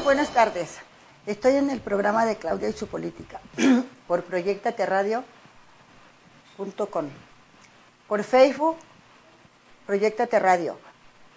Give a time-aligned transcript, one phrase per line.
[0.00, 0.78] Buenas tardes.
[1.26, 3.40] Estoy en el programa de Claudia y su política
[4.08, 7.08] por proyectateradio.com.
[8.08, 8.76] Por Facebook,
[9.86, 10.78] Proyectate Radio.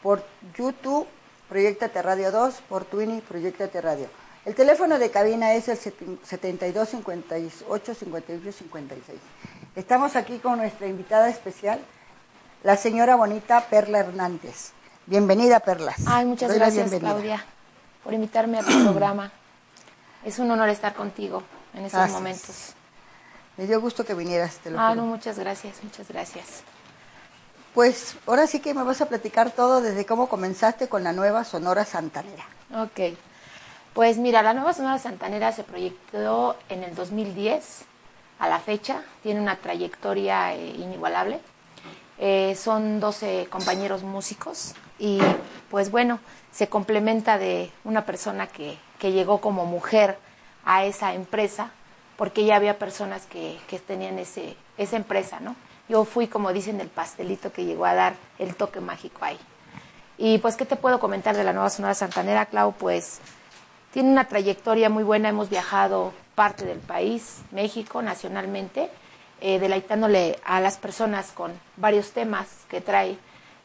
[0.01, 0.23] Por
[0.57, 1.05] YouTube,
[1.49, 2.55] Proyectate Radio 2.
[2.69, 4.07] Por Twini, Proyectate Radio.
[4.45, 9.19] El teléfono de cabina es el 72 58 58 56.
[9.75, 11.81] Estamos aquí con nuestra invitada especial,
[12.63, 14.71] la señora bonita Perla Hernández.
[15.05, 15.97] Bienvenida, Perlas.
[16.07, 17.45] Ay, muchas gracias, Claudia,
[18.05, 19.31] por invitarme a tu programa.
[20.23, 22.73] Es un honor estar contigo en estos momentos.
[23.57, 26.61] Me dio gusto que vinieras, te lo Ah, no, muchas gracias, muchas gracias.
[27.73, 31.43] Pues ahora sí que me vas a platicar todo desde cómo comenzaste con la nueva
[31.43, 32.45] Sonora Santanera.
[32.73, 33.17] Ok.
[33.93, 37.85] Pues mira, la nueva Sonora Santanera se proyectó en el 2010
[38.39, 41.39] a la fecha, tiene una trayectoria eh, inigualable.
[42.17, 45.19] Eh, son 12 compañeros músicos y
[45.69, 46.19] pues bueno,
[46.51, 50.17] se complementa de una persona que, que llegó como mujer
[50.63, 51.71] a esa empresa,
[52.15, 55.55] porque ya había personas que, que tenían ese, esa empresa, ¿no?
[55.89, 59.37] Yo fui, como dicen, el pastelito que llegó a dar el toque mágico ahí.
[60.17, 62.71] Y pues, ¿qué te puedo comentar de la Nueva Sonora Santanera, Clau?
[62.73, 63.19] Pues
[63.91, 68.89] tiene una trayectoria muy buena, hemos viajado parte del país, México, nacionalmente,
[69.41, 73.17] eh, deleitándole a las personas con varios temas que trae,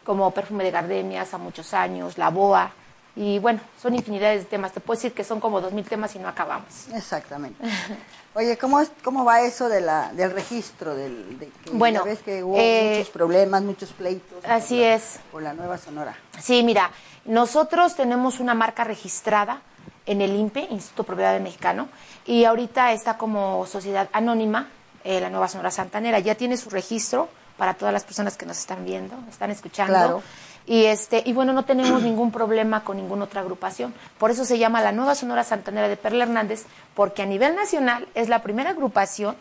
[0.04, 2.72] como Perfume de Gardenias, a muchos años, La Boa,
[3.16, 4.72] y bueno, son infinidades de temas.
[4.72, 6.88] Te puedo decir que son como dos mil temas y no acabamos.
[6.94, 7.62] Exactamente.
[8.34, 10.94] Oye, ¿cómo, es, cómo va eso de la, del registro?
[10.94, 14.44] Del, de, que bueno, ves que hubo eh, muchos problemas, muchos pleitos.
[14.44, 15.18] Así es.
[15.32, 16.16] Por la nueva Sonora.
[16.40, 16.92] Sí, mira,
[17.24, 19.60] nosotros tenemos una marca registrada
[20.06, 21.88] en el INPE, Instituto Propiedad del Mexicano,
[22.24, 24.68] y ahorita está como sociedad anónima,
[25.04, 26.18] eh, la Nueva Sonora Santanera.
[26.18, 29.92] Ya tiene su registro para todas las personas que nos están viendo, están escuchando.
[29.92, 30.22] Claro.
[30.66, 33.94] Y, este, y bueno, no tenemos ningún problema con ninguna otra agrupación.
[34.18, 38.06] Por eso se llama la Nueva Sonora Santanera de Perla Hernández, porque a nivel nacional
[38.14, 39.36] es la primera agrupación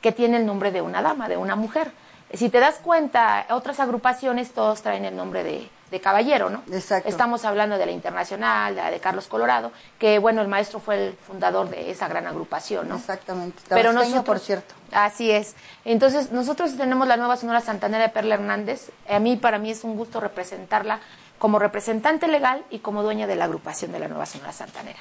[0.00, 1.90] que tiene el nombre de una dama, de una mujer.
[2.32, 6.62] Si te das cuenta, otras agrupaciones todos traen el nombre de, de caballero, ¿no?
[6.70, 7.08] Exacto.
[7.08, 11.08] Estamos hablando de la Internacional, de la de Carlos Colorado, que bueno, el maestro fue
[11.08, 12.96] el fundador de esa gran agrupación, ¿no?
[12.96, 13.62] Exactamente.
[13.68, 14.74] Pero nosotros, por cierto.
[14.92, 15.54] Así es.
[15.84, 18.90] Entonces, nosotros tenemos la nueva Sonora Santanera de Perla Hernández.
[19.08, 21.00] A mí, para mí es un gusto representarla
[21.38, 24.98] como representante legal y como dueña de la agrupación de la nueva Sonora Santanera.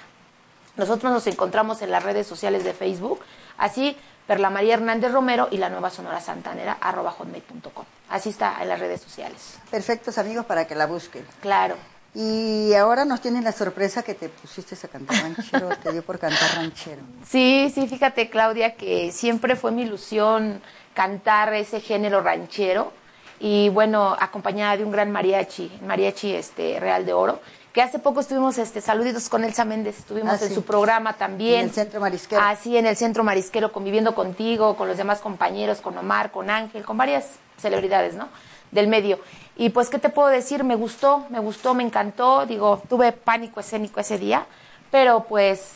[0.75, 3.19] Nosotros nos encontramos en las redes sociales de Facebook,
[3.57, 7.85] así Perla María Hernández Romero y la nueva Sonora Santanera, arroba hotmail.com.
[8.09, 9.57] Así está en las redes sociales.
[9.71, 11.25] Perfectos amigos para que la busquen.
[11.41, 11.75] Claro.
[12.19, 16.17] Y ahora nos tienen la sorpresa que te pusiste a cantar ranchero, te dio por
[16.17, 17.03] cantar ranchero.
[17.23, 20.59] Sí, sí, fíjate Claudia que siempre fue mi ilusión
[20.95, 22.91] cantar ese género ranchero
[23.39, 27.39] y bueno, acompañada de un gran mariachi, mariachi este Real de Oro
[27.71, 31.59] que hace poco estuvimos este, saluditos con Elsa Méndez, estuvimos ah, en su programa también.
[31.59, 32.41] En el Centro Marisquero.
[32.41, 36.83] Así, en el Centro Marisquero, conviviendo contigo, con los demás compañeros, con Omar, con Ángel,
[36.83, 38.29] con varias celebridades, ¿no?
[38.71, 39.19] Del medio.
[39.57, 40.63] Y pues, ¿qué te puedo decir?
[40.63, 42.45] Me gustó, me gustó, me encantó.
[42.45, 44.45] Digo, tuve pánico escénico ese día,
[44.91, 45.73] pero pues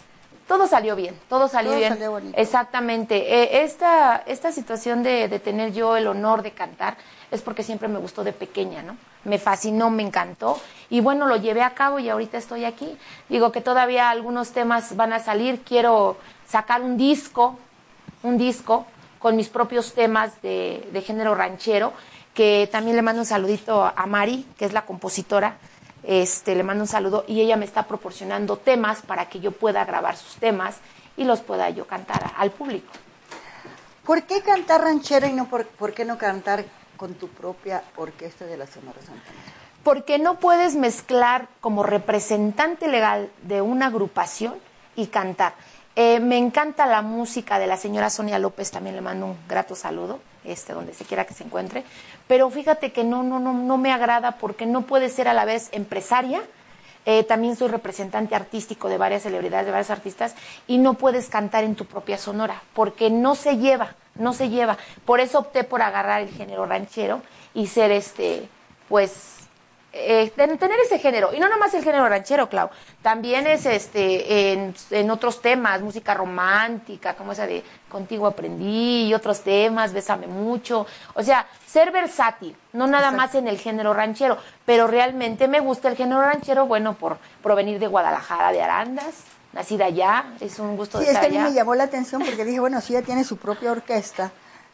[0.48, 1.98] todo salió bien, todo salió todo bien.
[1.98, 2.22] Salió.
[2.36, 3.42] Exactamente.
[3.42, 6.96] Eh, esta, esta situación de, de tener yo el honor de cantar
[7.32, 8.98] es porque siempre me gustó de pequeña, ¿no?
[9.24, 10.60] Me fascinó, me encantó
[10.90, 12.98] y bueno, lo llevé a cabo y ahorita estoy aquí.
[13.30, 16.18] Digo que todavía algunos temas van a salir, quiero
[16.48, 17.58] sacar un disco,
[18.22, 18.86] un disco
[19.20, 21.94] con mis propios temas de, de género ranchero,
[22.34, 25.58] que también le mando un saludito a Mari, que es la compositora,
[26.04, 29.86] este, le mando un saludo y ella me está proporcionando temas para que yo pueda
[29.86, 30.78] grabar sus temas
[31.18, 32.92] y los pueda yo cantar al público.
[34.06, 36.66] ¿Por qué cantar ranchero y no por, por qué no cantar
[36.98, 39.44] con tu propia orquesta de la Sonora Santanera?
[39.84, 44.56] Porque no puedes mezclar como representante legal de una agrupación
[44.96, 45.54] y cantar.
[45.96, 49.76] Eh, me encanta la música de la señora Sonia López, también le mando un grato
[49.76, 51.84] saludo, este, donde se quiera que se encuentre.
[52.28, 55.46] Pero fíjate que no, no, no, no me agrada porque no puedes ser a la
[55.46, 56.42] vez empresaria,
[57.06, 60.36] eh, también soy representante artístico de varias celebridades, de varios artistas,
[60.68, 64.78] y no puedes cantar en tu propia sonora, porque no se lleva, no se lleva.
[65.06, 67.22] Por eso opté por agarrar el género ranchero
[67.56, 68.48] y ser este,
[68.88, 69.41] pues,
[69.94, 71.34] eh, tener ese género.
[71.34, 72.70] Y no nomás el género ranchero, Clau.
[73.02, 79.14] También es este en, en, otros temas, música romántica, como esa de Contigo aprendí, y
[79.14, 80.86] otros temas, Bésame mucho.
[81.14, 84.38] O sea, ser versátil, no nada más en el género ranchero.
[84.66, 89.26] Pero realmente me gusta el género ranchero, bueno, por provenir de Guadalajara, de Arandas.
[89.52, 91.84] Nacida allá, es un gusto sí, de estar es que a mí me llamó la
[91.84, 94.32] atención porque dije, bueno, si ella tiene su propia orquesta,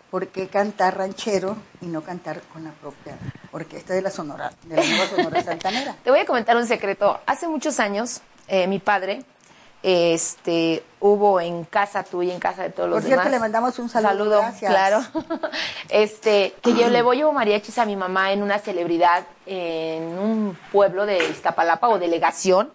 [0.09, 3.17] ¿por qué cantar ranchero y no cantar con la propia
[3.51, 5.95] orquesta de la Sonora, de la nueva Sonora Santanera?
[6.03, 7.19] Te voy a comentar un secreto.
[7.25, 9.23] Hace muchos años, eh, mi padre,
[9.83, 13.31] este, hubo en casa tuya, en casa de todos los Por cierto, demás.
[13.31, 14.09] le mandamos un saludo.
[14.09, 14.71] Saludo, gracias.
[14.71, 15.01] claro.
[15.89, 20.57] este, que yo le voy a mariachis a mi mamá en una celebridad en un
[20.71, 22.69] pueblo de Iztapalapa o delegación.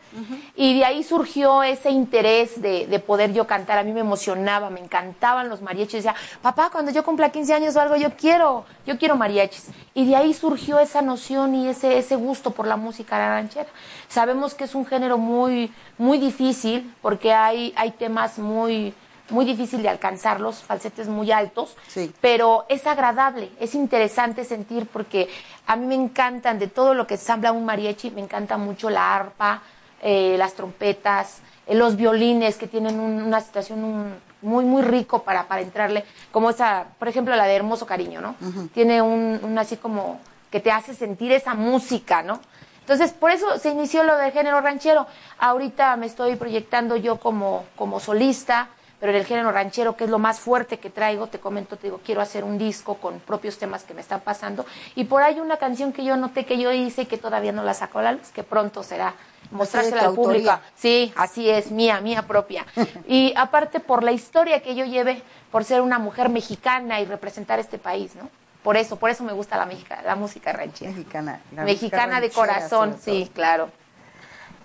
[0.57, 3.79] Y de ahí surgió ese interés de, de, poder yo cantar.
[3.79, 6.05] A mí me emocionaba, me encantaban los mariachis.
[6.05, 9.69] Decía, papá, cuando yo cumpla 15 años o algo, yo quiero, yo quiero mariachis.
[9.93, 13.69] Y de ahí surgió esa noción y ese, ese gusto por la música ranchera.
[14.09, 18.95] Sabemos que es un género muy, muy difícil porque hay, hay temas muy,
[19.31, 22.13] muy difícil de alcanzarlos, falsetes muy altos, Sí.
[22.21, 25.29] pero es agradable, es interesante sentir porque
[25.67, 29.15] a mí me encantan de todo lo que ensambla un mariachi, me encanta mucho la
[29.15, 29.63] arpa,
[30.03, 35.23] eh, las trompetas, eh, los violines que tienen un- una situación un- muy, muy rico
[35.23, 38.35] para, para entrarle, como esa, por ejemplo, la de Hermoso Cariño, ¿no?
[38.75, 40.19] Tiene un, un así como
[40.51, 42.41] que te hace sentir esa música, ¿no?
[42.83, 45.07] Entonces, por eso se inició lo del género ranchero.
[45.39, 48.69] Ahorita me estoy proyectando yo como, como solista,
[49.03, 51.89] pero en el género ranchero, que es lo más fuerte que traigo, te comento, te
[51.89, 54.65] digo, quiero hacer un disco con propios temas que me están pasando.
[54.95, 57.65] Y por ahí una canción que yo noté que yo hice y que todavía no
[57.65, 59.15] la saco a la luz, que pronto será
[59.51, 60.57] mostrársela al público.
[60.77, 62.65] Sí, así es, mía, mía propia.
[63.09, 67.59] Y aparte por la historia que yo lleve, por ser una mujer mexicana y representar
[67.59, 68.31] este país, ¿no?
[68.63, 70.93] Por eso, por eso me gusta la, mexica, la música ranchera.
[70.93, 71.41] Mexicana.
[71.53, 73.71] la Mexicana de corazón, sí, claro.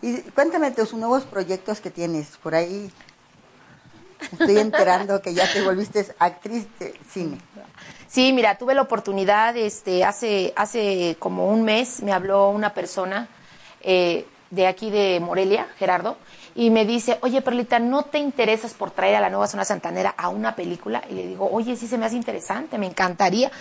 [0.02, 2.38] Y cuéntame tus nuevos proyectos que tienes.
[2.38, 2.92] Por ahí
[4.32, 7.40] estoy enterando que ya te volviste actriz de cine.
[8.08, 13.28] Sí, mira, tuve la oportunidad, este, hace, hace como un mes me habló una persona
[13.82, 16.18] eh, de aquí de Morelia, Gerardo,
[16.56, 20.16] y me dice, oye, Perlita, ¿no te interesas por traer a la nueva zona santanera
[20.18, 21.04] a una película?
[21.10, 23.52] Y le digo, oye, sí se me hace interesante, me encantaría.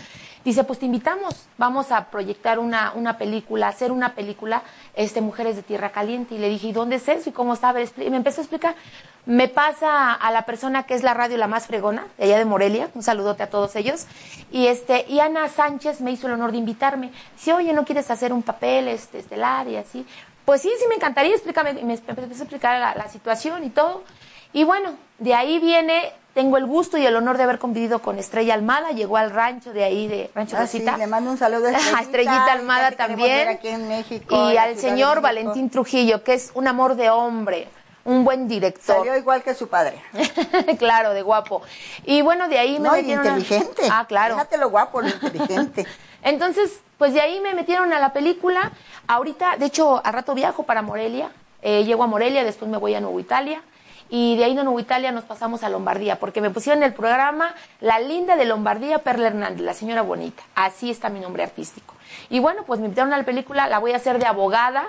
[0.47, 4.63] Dice, pues te invitamos, vamos a proyectar una, una película, hacer una película,
[4.95, 6.37] este, Mujeres de Tierra Caliente.
[6.37, 7.31] Y le dije, ¿y dónde es eso?
[7.31, 8.77] ¿Y cómo expli- y me empezó a explicar.
[9.25, 12.45] Me pasa a la persona que es la radio la más fregona, de allá de
[12.45, 14.07] Morelia, un saludote a todos ellos.
[14.53, 17.11] Y este, y Ana Sánchez me hizo el honor de invitarme.
[17.35, 20.07] Dice, oye, ¿no quieres hacer un papel este, estelar y así?
[20.45, 21.73] Pues sí, sí me encantaría, explícame.
[21.73, 24.05] Y me empezó a explicar la situación y todo.
[24.53, 28.19] Y bueno, de ahí viene, tengo el gusto y el honor de haber convivido con
[28.19, 30.99] Estrella Almada, llegó al rancho de ahí, de Rancho Ah, sí, Rosita.
[30.99, 33.39] le mando un saludo a a Estrellita, Almada también.
[33.39, 35.23] ver aquí en México, y al señor.
[35.23, 37.69] Valentín Trujillo, que es un amor de hombre,
[38.05, 38.99] un buen director.
[38.99, 39.99] Salió igual que su padre.
[40.79, 41.63] claro, de guapo.
[42.05, 43.83] Y bueno, de ahí me No, metieron a- inteligente.
[43.91, 44.35] Ah, claro.
[44.35, 45.87] Déjate lo guapo, lo inteligente.
[46.23, 48.73] Entonces, pues de ahí me metieron a la película.
[49.09, 51.31] Ahorita, de hecho, al rato viajo para Morelia.
[51.63, 53.63] Eh, llego a Morelia, después me voy a Nuevo Italia.
[54.09, 57.55] Y de ahí de Nuevo Italia nos pasamos a Lombardía, porque me pusieron el programa
[57.81, 60.43] La Linda de Lombardía, Perla Hernández, la señora bonita.
[60.55, 61.95] Así está mi nombre artístico.
[62.31, 64.87] Y bueno, pues me invitaron a la película, la voy a hacer de abogada,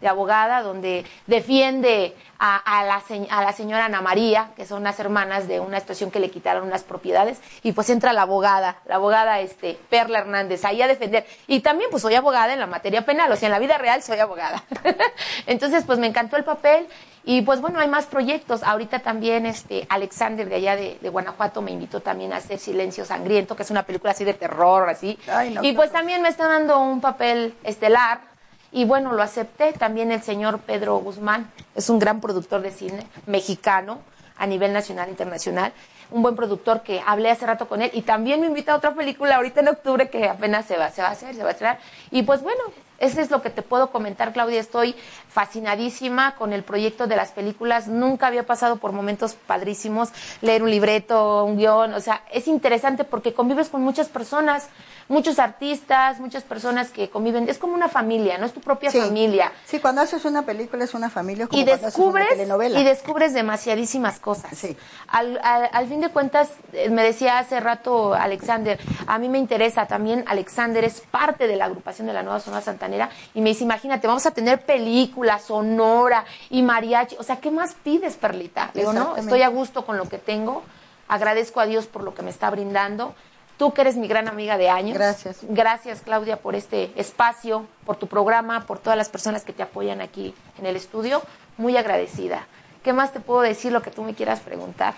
[0.00, 4.98] de abogada, donde defiende a, a la, a la señora Ana María, que son unas
[4.98, 8.94] hermanas de una situación que le quitaron unas propiedades, y pues entra la abogada, la
[8.96, 11.26] abogada este, Perla Hernández, ahí a defender.
[11.46, 14.02] Y también pues soy abogada en la materia penal, o sea, en la vida real
[14.02, 14.64] soy abogada.
[15.46, 16.86] Entonces pues me encantó el papel
[17.24, 18.62] y pues bueno, hay más proyectos.
[18.62, 23.04] Ahorita también este Alexander de allá de, de Guanajuato me invitó también a hacer Silencio
[23.04, 25.18] Sangriento, que es una película así de terror, así.
[25.30, 28.29] Ay, no, y pues también me está dando un papel estelar
[28.72, 29.72] y bueno, lo acepté.
[29.72, 34.00] También el señor Pedro Guzmán es un gran productor de cine mexicano
[34.36, 35.72] a nivel nacional e internacional.
[36.10, 38.94] Un buen productor que hablé hace rato con él y también me invita a otra
[38.94, 41.52] película ahorita en octubre que apenas se va, se va a hacer, se va a
[41.52, 41.78] estrenar.
[42.10, 42.62] Y pues bueno,
[43.00, 44.60] eso es lo que te puedo comentar, Claudia.
[44.60, 44.94] Estoy
[45.28, 47.88] fascinadísima con el proyecto de las películas.
[47.88, 50.10] Nunca había pasado por momentos padrísimos,
[50.42, 51.94] leer un libreto, un guion.
[51.94, 54.68] O sea, es interesante porque convives con muchas personas,
[55.08, 57.48] muchos artistas, muchas personas que conviven.
[57.48, 59.00] Es como una familia, no es tu propia Sí.
[59.00, 59.50] familia.
[59.64, 62.78] Sí, cuando haces una película es una familia como Y cuando haces una descubres, telenovela.
[62.80, 64.56] y descubres demasiadísimas cosas.
[64.56, 64.76] Sí.
[65.08, 69.38] Al, al- al fin de cuentas, eh, me decía hace rato Alexander, a mí me
[69.38, 72.89] interesa también, Alexander es parte de la agrupación de la Nueva Zona Santanera
[73.34, 77.16] Y me dice, imagínate, vamos a tener película, sonora y mariachi.
[77.18, 78.70] O sea, ¿qué más pides, Perlita?
[78.74, 80.62] Le digo, no, estoy a gusto con lo que tengo.
[81.08, 83.14] Agradezco a Dios por lo que me está brindando.
[83.56, 84.94] Tú que eres mi gran amiga de años.
[84.94, 85.38] Gracias.
[85.42, 90.00] Gracias, Claudia, por este espacio, por tu programa, por todas las personas que te apoyan
[90.00, 91.20] aquí en el estudio.
[91.58, 92.46] Muy agradecida.
[92.82, 94.94] ¿Qué más te puedo decir lo que tú me quieras preguntar?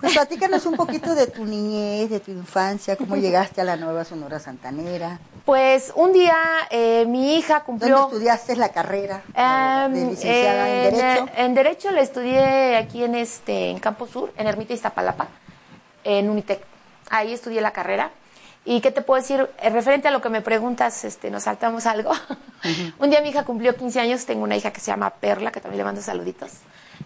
[0.00, 4.04] Pues platícanos un poquito de tu niñez, de tu infancia, cómo llegaste a la nueva
[4.04, 5.20] Sonora Santanera.
[5.44, 6.36] Pues un día
[6.70, 7.96] eh, mi hija cumplió...
[7.96, 11.28] ¿Dónde estudiaste la carrera de Em, licenciada eh, en Derecho?
[11.36, 15.28] En Derecho la estudié aquí en este en Campo Sur, en Ermita Iztapalapa,
[16.02, 16.64] en Unitec.
[17.10, 18.10] Ahí estudié la carrera.
[18.64, 19.46] ¿Y qué te puedo decir?
[19.60, 22.12] Eh, referente a lo que me preguntas, este, nos saltamos algo.
[22.98, 25.60] Un día mi hija cumplió 15 años, tengo una hija que se llama Perla, que
[25.60, 26.52] también le mando saluditos.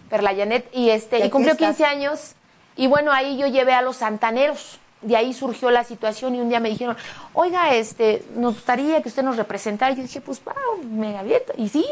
[0.09, 1.75] Perla Janet, y este, ¿Y cumplió estás?
[1.75, 2.35] 15 años,
[2.77, 4.79] y bueno, ahí yo llevé a los santaneros.
[5.01, 6.97] De ahí surgió la situación y un día me dijeron,
[7.33, 9.93] oiga, este, nos gustaría que usted nos representara.
[9.93, 11.53] Y yo dije, pues, wow, me aviento.
[11.57, 11.85] Y sí,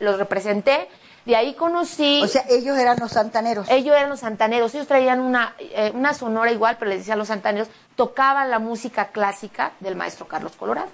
[0.00, 0.88] los representé.
[1.26, 2.20] De ahí conocí.
[2.22, 3.68] O sea, ellos eran los santaneros.
[3.70, 7.28] Ellos eran los santaneros, ellos traían una, eh, una sonora igual, pero les decían los
[7.28, 10.88] santaneros, tocaban la música clásica del maestro Carlos Colorado,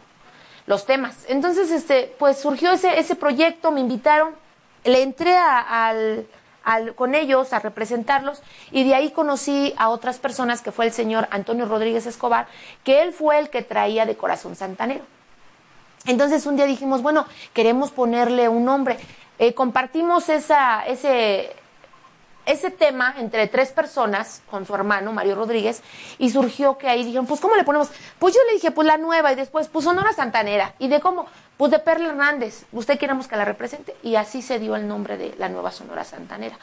[0.66, 1.16] los temas.
[1.28, 4.34] Entonces, este, pues surgió ese, ese proyecto, me invitaron,
[4.84, 6.26] le entré a- al,
[6.94, 11.28] con ellos a representarlos y de ahí conocí a otras personas, que fue el señor
[11.30, 12.46] Antonio Rodríguez Escobar,
[12.84, 15.04] que él fue el que traía de corazón santanero.
[16.06, 18.98] Entonces un día dijimos, bueno, queremos ponerle un nombre.
[19.38, 21.54] Eh, compartimos esa, ese,
[22.46, 25.82] ese tema entre tres personas con su hermano, Mario Rodríguez,
[26.18, 27.90] y surgió que ahí dijeron, pues ¿cómo le ponemos?
[28.18, 30.74] Pues yo le dije, pues la nueva, y después, pues Sonora Santanera.
[30.78, 31.26] ¿Y de cómo?
[31.58, 32.64] Pues de Perla Hernández.
[32.72, 33.94] ¿Usted queremos que la represente?
[34.04, 36.56] Y así se dio el nombre de la nueva Sonora Santanera.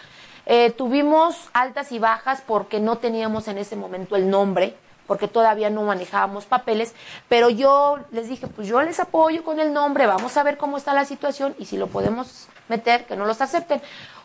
[0.45, 4.73] Eh, tuvimos altas y bajas porque no teníamos en ese momento el nombre,
[5.05, 6.93] porque todavía no manejábamos papeles,
[7.27, 10.77] pero yo les dije, pues yo les apoyo con el nombre, vamos a ver cómo
[10.77, 13.81] está la situación y si lo podemos meter, que no los acepten.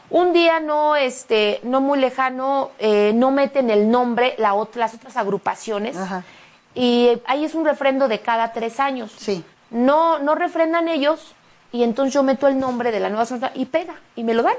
[0.09, 5.17] Un día no, este, no muy lejano, eh, no meten el nombre la las otras
[5.17, 6.23] agrupaciones Ajá.
[6.77, 9.13] y ahí es un refrendo de cada tres años.
[9.19, 9.45] Sí.
[9.71, 11.35] No, no refrendan ellos
[11.73, 14.43] y entonces yo meto el nombre de la nueva sonora y pega y me lo
[14.43, 14.57] dan.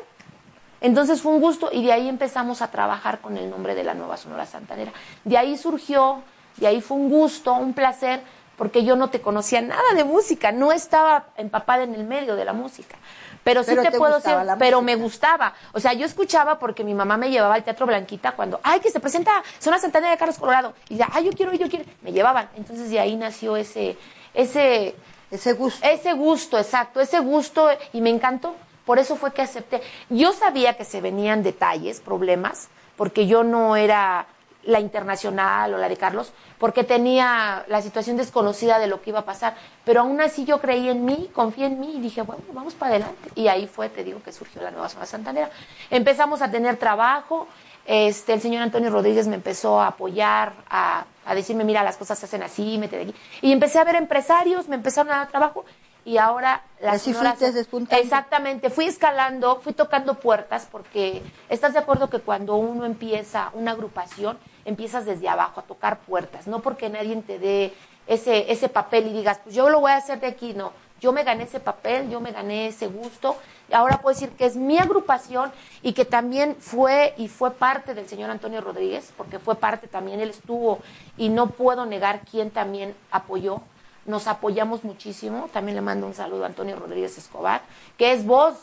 [0.80, 3.94] Entonces fue un gusto y de ahí empezamos a trabajar con el nombre de la
[3.94, 4.92] nueva Sonora Santanera.
[5.24, 6.24] De ahí surgió,
[6.58, 8.22] de ahí fue un gusto, un placer,
[8.58, 12.46] porque yo no te conocía nada de música, no estaba empapada en el medio de
[12.46, 12.98] la música.
[13.44, 14.98] Pero sí Pero te, te puedo decir, pero música.
[14.98, 15.54] me gustaba.
[15.74, 18.90] O sea, yo escuchaba porque mi mamá me llevaba al Teatro Blanquita cuando, ay, que
[18.90, 20.74] se presenta Sonora Santanera de Carlos Colorado.
[20.90, 21.86] Y ya, ay, yo quiero, yo quiero.
[21.86, 21.96] ir".
[22.02, 22.50] Me llevaban.
[22.56, 23.98] Entonces de ahí nació ese,
[24.34, 24.96] ese,
[25.30, 25.88] Ese gusto.
[25.88, 28.56] ese gusto, exacto, ese gusto y me encantó.
[28.86, 29.82] Por eso fue que acepté.
[30.10, 34.26] Yo sabía que se venían detalles, problemas, porque yo no era
[34.64, 39.20] la internacional o la de Carlos, porque tenía la situación desconocida de lo que iba
[39.20, 39.56] a pasar.
[39.86, 42.92] Pero aún así yo creí en mí, confié en mí y dije, bueno, vamos para
[42.92, 43.30] adelante.
[43.36, 45.50] Y ahí fue, te digo, que surgió la nueva zona santanera.
[45.90, 47.48] Empezamos a tener trabajo.
[47.86, 52.18] Este, el señor Antonio Rodríguez me empezó a apoyar, a, a decirme, mira, las cosas
[52.20, 53.16] se hacen así, mete de aquí.
[53.42, 55.66] Y empecé a ver empresarios, me empezaron a dar trabajo
[56.04, 58.04] y ahora la Así Sonora fuiste San- despuntando.
[58.04, 63.72] Exactamente, fui escalando, fui tocando puertas porque estás de acuerdo que cuando uno empieza una
[63.72, 67.74] agrupación, empiezas desde abajo a tocar puertas, no porque nadie te dé
[68.08, 70.74] ese, ese papel y digas, pues yo lo voy a hacer de aquí, no.
[71.02, 73.36] Yo me gané ese papel, yo me gané ese gusto,
[73.70, 77.94] y ahora puedo decir que es mi agrupación y que también fue y fue parte
[77.94, 80.80] del señor Antonio Rodríguez, porque fue parte también, él estuvo
[81.18, 83.62] y no puedo negar quién también apoyó
[84.06, 85.50] nos apoyamos muchísimo.
[85.54, 87.62] También le mando un saludo a Antonio Rodríguez Escobar,
[87.98, 88.56] que es voz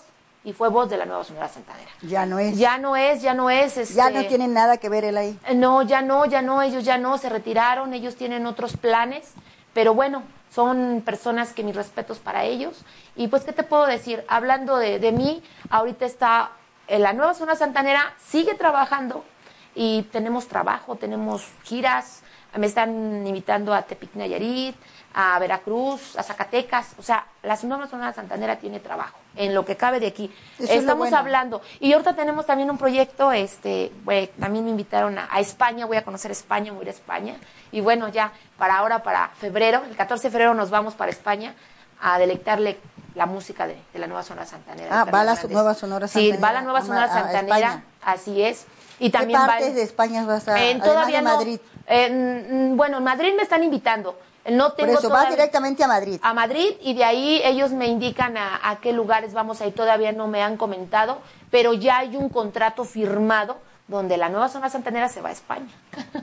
[0.44, 1.90] y fue voz de la nueva Sonora Santanera.
[2.02, 2.58] Ya no es.
[2.58, 3.76] Ya no es, ya no es.
[3.76, 5.38] Este, Ya no tiene nada que ver él ahí.
[5.54, 9.32] No, ya no, ya no, ellos ya no, se retiraron, ellos tienen otros planes,
[9.74, 12.84] pero bueno, son personas que mis respetos para ellos.
[13.16, 14.24] Y pues, ¿qué te puedo decir?
[14.28, 16.52] Hablando de, de mí, ahorita está
[16.86, 19.24] en la nueva zona santanera, sigue trabajando
[19.74, 22.22] y tenemos trabajo, tenemos giras,
[22.56, 24.74] me están invitando a Tepic Nayarit,
[25.14, 29.76] a Veracruz, a Zacatecas, o sea, la nueva zona santanera tiene trabajo, en lo que
[29.76, 30.32] cabe de aquí.
[30.58, 31.16] Eso es lo Estamos bueno.
[31.16, 33.90] hablando y ahorita tenemos también un proyecto, este,
[34.38, 37.36] también me invitaron a, a España, voy a conocer España, voy a ir a España.
[37.72, 41.54] Y bueno, ya para ahora, para febrero, el 14 de febrero nos vamos para España
[42.00, 42.78] a deleitarle
[43.14, 45.00] la música de, de la nueva zona santanera.
[45.00, 47.84] Ah, va la nueva Sonora Sí, va Santanera la nueva sonora a santanera, España.
[48.04, 48.66] así es.
[49.00, 51.60] Y ¿Qué también va partes de España vas a en todavía de no- Madrid?
[51.86, 54.16] en- bueno, en Madrid me están invitando.
[54.50, 56.18] No Por tengo eso, vas directamente a Madrid.
[56.22, 59.74] a Madrid y de ahí ellos me indican a, a qué lugares vamos a ir.
[59.74, 61.18] Todavía no me han comentado,
[61.50, 63.56] pero ya hay un contrato firmado
[63.88, 65.68] donde la nueva zona santanera se va a España.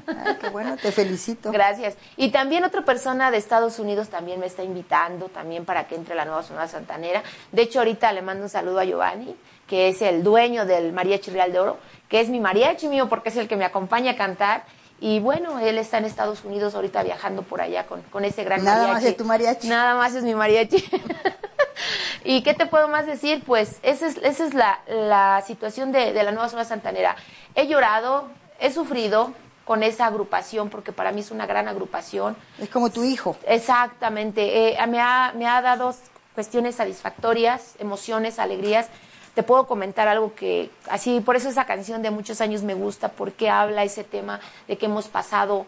[0.08, 1.52] Ay, qué bueno, te felicito.
[1.52, 1.96] Gracias.
[2.16, 6.14] Y también otra persona de Estados Unidos también me está invitando también para que entre
[6.14, 7.24] la nueva zona santanera.
[7.52, 11.32] De hecho, ahorita le mando un saludo a Giovanni, que es el dueño del Mariachi
[11.32, 11.78] Real de Oro,
[12.08, 14.64] que es mi mariachi mío porque es el que me acompaña a cantar.
[15.00, 18.64] Y bueno, él está en Estados Unidos ahorita viajando por allá con, con ese gran
[18.64, 18.94] Nada mariachi.
[18.94, 19.68] más es tu mariachi.
[19.68, 20.84] Nada más es mi mariachi.
[22.24, 23.44] ¿Y qué te puedo más decir?
[23.46, 27.16] Pues esa es, esa es la, la situación de, de la nueva zona santanera.
[27.56, 29.34] He llorado, he sufrido
[29.66, 32.36] con esa agrupación, porque para mí es una gran agrupación.
[32.60, 33.36] Es como tu hijo.
[33.48, 34.70] Exactamente.
[34.80, 35.94] Eh, me, ha, me ha dado
[36.34, 38.88] cuestiones satisfactorias, emociones, alegrías.
[39.36, 43.10] Te puedo comentar algo que, así, por eso esa canción de muchos años me gusta,
[43.10, 45.66] porque habla ese tema de que hemos pasado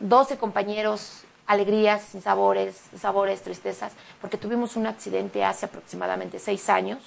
[0.00, 6.98] 12 compañeros, alegrías, sabores, sabores, tristezas, porque tuvimos un accidente hace aproximadamente seis años.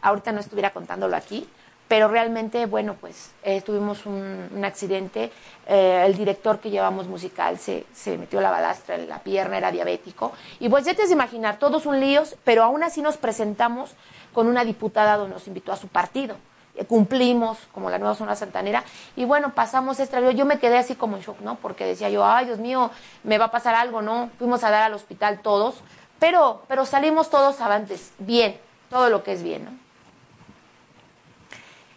[0.00, 1.48] Ahorita no estuviera contándolo aquí,
[1.88, 5.32] pero realmente, bueno, pues eh, tuvimos un, un accidente.
[5.66, 9.72] Eh, el director que llevamos musical se, se metió la balastra en la pierna, era
[9.72, 10.30] diabético.
[10.60, 13.96] Y pues ya te has de imaginar, todos un líos, pero aún así nos presentamos
[14.38, 16.36] con una diputada donde nos invitó a su partido.
[16.76, 18.84] Eh, Cumplimos como la nueva zona santanera
[19.16, 20.32] y bueno, pasamos este.
[20.32, 21.56] Yo me quedé así como en shock, ¿no?
[21.56, 22.92] Porque decía yo, ay Dios mío,
[23.24, 24.30] me va a pasar algo, ¿no?
[24.38, 25.80] Fuimos a dar al hospital todos,
[26.20, 28.56] pero, pero salimos todos avantes, bien,
[28.90, 29.72] todo lo que es bien, ¿no?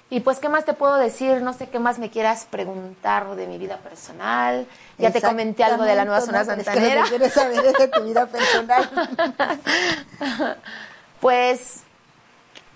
[0.10, 1.43] Y pues, ¿qué más te puedo decir?
[1.43, 4.65] No sé qué más me quieras preguntar de mi vida personal.
[4.98, 6.86] Ya te comenté algo de la nueva zona santanera.
[6.86, 8.89] Es que lo que quieres saber es de tu vida personal.
[11.21, 11.83] Pues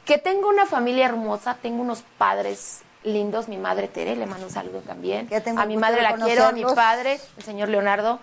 [0.06, 4.52] que tengo una familia hermosa, tengo unos padres lindos, mi madre Tere, le mando un
[4.52, 5.28] saludo también.
[5.30, 8.20] Ya tengo a mi madre la quiero, a mi padre, el señor Leonardo.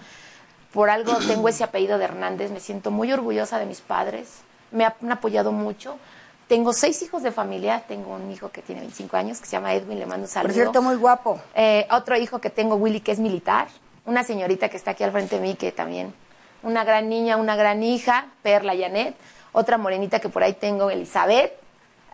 [0.73, 4.39] Por algo tengo ese apellido de Hernández, me siento muy orgullosa de mis padres,
[4.71, 5.99] me han apoyado mucho.
[6.49, 9.75] Tengo seis hijos de familia, tengo un hijo que tiene 25 años, que se llama
[9.75, 10.49] Edwin, le mando un saludo.
[10.49, 11.41] Por cierto, muy guapo.
[11.55, 13.69] Eh, otro hijo que tengo, Willy, que es militar.
[14.05, 16.13] Una señorita que está aquí al frente de mí, que también.
[16.63, 19.15] Una gran niña, una gran hija, Perla Janet.
[19.53, 21.62] Otra morenita que por ahí tengo, Elizabeth.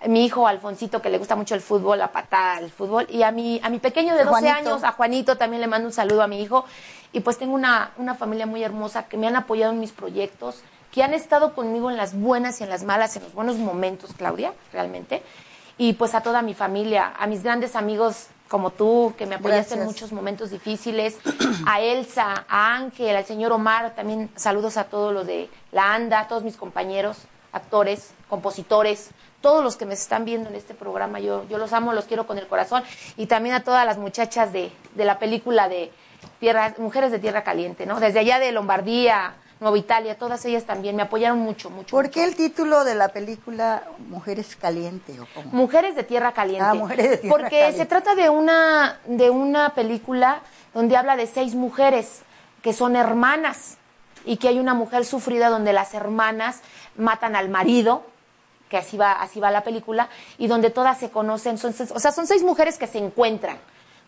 [0.07, 3.07] Mi hijo Alfonsito, que le gusta mucho el fútbol, la patada, el fútbol.
[3.11, 4.71] Y a mi, a mi pequeño de A 12 Juanito.
[4.71, 6.65] años, a Juanito, también le mando un saludo a mi hijo.
[7.13, 10.63] Y pues tengo una, una familia muy hermosa que me han apoyado en mis proyectos,
[10.93, 14.13] que han estado conmigo en las buenas y en las malas, en los buenos momentos,
[14.17, 15.23] Claudia, realmente.
[15.79, 19.75] Y pues a toda mi familia, a mis grandes amigos como tú, que me apoyaste
[19.75, 21.19] en muchos momentos difíciles,
[21.67, 26.21] a Elsa, a Ángel, al señor Omar, también saludos a todos los de la ANDA,
[26.21, 27.19] a todos mis compañeros,
[27.53, 31.93] actores, compositores, todos los que me están viendo en este programa, yo, yo los amo,
[31.93, 32.83] los quiero con el corazón,
[33.17, 35.93] y también a todas las muchachas de, de la película de
[36.41, 38.01] Tierra, Mujeres de Tierra Caliente, ¿no?
[38.01, 41.91] Desde allá de Lombardía, Nueva Italia, todas ellas también me apoyaron mucho, mucho.
[41.91, 45.51] ¿Por qué el título de la película Mujeres Caliente o cómo?
[45.53, 46.65] Mujeres de Tierra Caliente.
[46.65, 47.79] Ah, Mujeres de Tierra Porque Caliente.
[47.79, 50.43] se trata de una, de una película
[50.75, 52.21] donde habla de seis mujeres
[52.63, 53.79] que son hermanas
[54.25, 56.61] y que hay una mujer sufrida donde las hermanas
[56.97, 58.05] matan al marido,
[58.69, 61.99] que así va, así va la película, y donde todas se conocen, son, seis- o
[62.01, 63.59] sea, son seis mujeres que se encuentran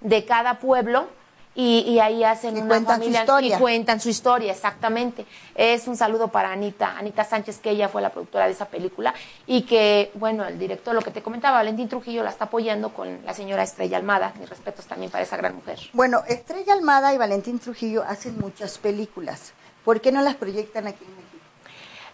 [0.01, 1.09] de cada pueblo
[1.55, 3.57] y, y ahí hacen Y una cuentan su familia historia.
[3.57, 5.27] y cuentan su historia, exactamente.
[5.57, 9.12] Es un saludo para Anita, Anita Sánchez, que ella fue la productora de esa película
[9.49, 13.18] y que, bueno, el director, lo que te comentaba, Valentín Trujillo la está apoyando con
[13.27, 14.33] la señora Estrella Almada.
[14.38, 15.79] Mis respetos también para esa gran mujer.
[15.92, 19.53] Bueno, Estrella Almada y Valentín Trujillo hacen muchas películas.
[19.85, 21.44] ¿Por qué no las proyectan aquí en México?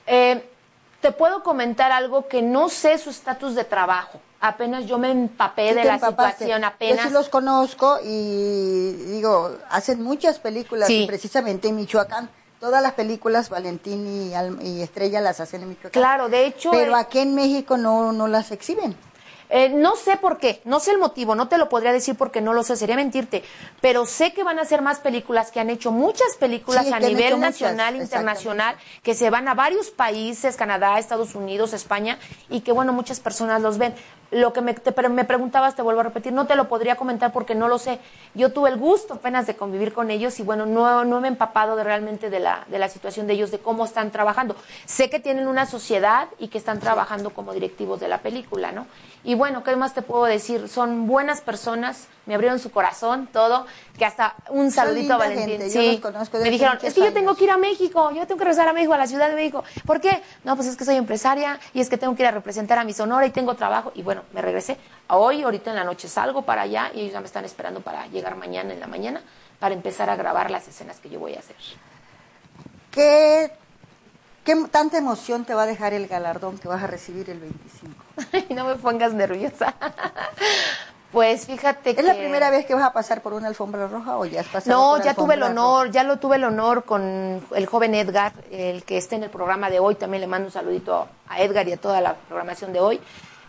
[0.07, 0.51] Eh,
[1.07, 4.19] te puedo comentar algo que no sé su estatus de trabajo.
[4.41, 6.33] Apenas yo me empapé Sí de la empapaste.
[6.47, 7.07] situación, Yo apenas.
[7.07, 11.05] sí los conozco y digo, hacen muchas películas Sí.
[11.05, 12.29] y precisamente en Michoacán.
[12.59, 15.93] Todas las películas Valentín y, Al- y Estrella las hacen en Michoacán.
[15.93, 16.73] Claro, de hecho.
[16.73, 18.97] Pero eh, aquí en México no, no las exhiben.
[19.49, 22.41] Eh, no sé por qué, no sé el motivo, no te lo podría decir porque
[22.41, 23.45] no lo sé, sería mentirte,
[23.81, 26.99] pero sé que van a hacer más películas, que han hecho muchas películas Sí, a
[26.99, 32.19] nivel hecho muchas, nacional, internacional, que se van a varios países, Canadá, Estados Unidos, España,
[32.51, 33.95] y que bueno, muchas personas los ven.
[34.31, 36.97] Lo que me, te- pero me preguntabas, te vuelvo a repetir, no te lo podría
[36.97, 38.01] comentar porque no lo sé.
[38.35, 41.31] Yo tuve el gusto apenas de convivir con ellos y bueno, no, no me he
[41.31, 44.57] empapado de realmente de la, de la situación de ellos, de cómo están trabajando.
[44.85, 48.87] Sé que tienen una sociedad y que están trabajando como directivos de la película, ¿no?
[49.23, 50.69] Y bueno, ¿qué más te puedo decir?
[50.69, 55.59] Son buenas personas, me abrieron su corazón, todo, que hasta un saludito a Valentín.
[55.59, 58.11] gente, yo sí, los conozco me dijeron, es que yo tengo que ir a México,
[58.11, 59.65] yo tengo que regresar a México, a la Ciudad de México.
[59.87, 60.23] ¿Por qué?
[60.45, 62.85] No, pues es que soy empresaria y es que tengo que ir a representar a
[62.85, 63.93] mi Sonora y tengo trabajo.
[63.95, 64.77] Y bueno, me regresé.
[65.09, 68.07] Hoy, ahorita en la noche salgo para allá y ellos ya me están esperando para
[68.09, 69.23] llegar mañana en la mañana
[69.59, 71.57] para empezar a grabar las escenas que yo voy a hacer.
[72.91, 73.53] ¿Qué,
[74.45, 78.05] ¿Qué tanta emoción te va a dejar el galardón que vas a recibir el 25?
[78.33, 79.75] Ay, no me pongas nerviosa.
[81.17, 82.01] Pues fíjate que...
[82.03, 84.49] ¿Es la primera vez que vas a pasar por una alfombra roja o ya has
[84.49, 85.93] pasado No, por ya tuve el honor, roja?
[85.95, 89.71] ya lo tuve el honor con el joven Edgar, el que está en el programa
[89.71, 89.95] de hoy.
[89.95, 93.01] También le mando un saludito a Edgar y a toda la programación de hoy.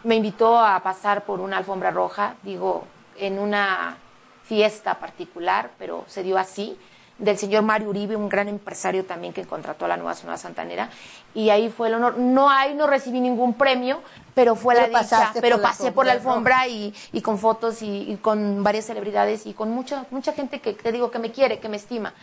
[0.05, 2.85] Me invitó a pasar por una alfombra roja, digo,
[3.17, 3.97] en una
[4.45, 6.79] fiesta particular, pero se dio así,
[7.17, 10.89] del señor Mario Uribe, un gran empresario también que contrató a la Nueva Zona Santanera.
[11.33, 12.17] Y ahí fue el honor.
[12.17, 14.01] No, ahí no recibí ningún premio,
[14.33, 15.31] pero fue Pero la dicha.
[15.41, 18.85] Pero la pasé por la alfombra alfombra y, y con fotos y, y con varias
[18.85, 22.13] celebridades y con mucha mucha gente que te digo que me quiere, que me estima.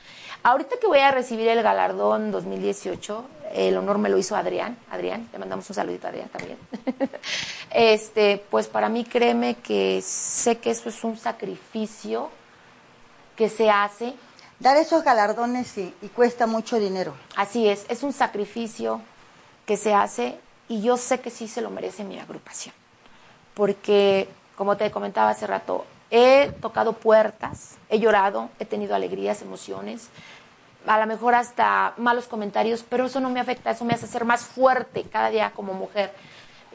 [0.42, 5.28] Ahorita que voy a recibir el galardón 2018, el honor me lo hizo Adrián, Adrián,
[5.32, 6.58] le mandamos un saludito a Adrián también.
[7.70, 12.30] este, pues para mí créeme que sé que eso es un sacrificio
[13.36, 14.12] que se hace,
[14.60, 17.14] Dar esos galardones sí, y cuesta mucho dinero.
[17.36, 19.00] así es, es un sacrificio
[19.66, 20.38] que se hace
[20.68, 22.74] y yo sé que sí se lo merece mi agrupación.
[23.54, 30.08] Porque, como te comentaba hace rato, he tocado puertas, he llorado, he tenido alegrías, emociones,
[30.86, 34.24] a lo mejor hasta malos comentarios, pero eso no me afecta, eso me hace ser
[34.24, 36.12] más fuerte cada día como mujer.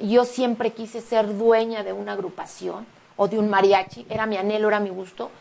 [0.02, 4.68] Yo siempre quise ser dueña de una agrupación o de un mariachi, era mi anhelo,
[4.68, 5.32] era mi gusto.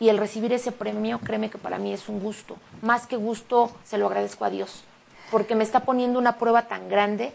[0.00, 2.56] Y el recibir ese premio, créeme que para mí es un gusto.
[2.80, 4.82] Más que gusto, se lo agradezco a Dios,
[5.30, 7.34] porque me está poniendo una prueba tan grande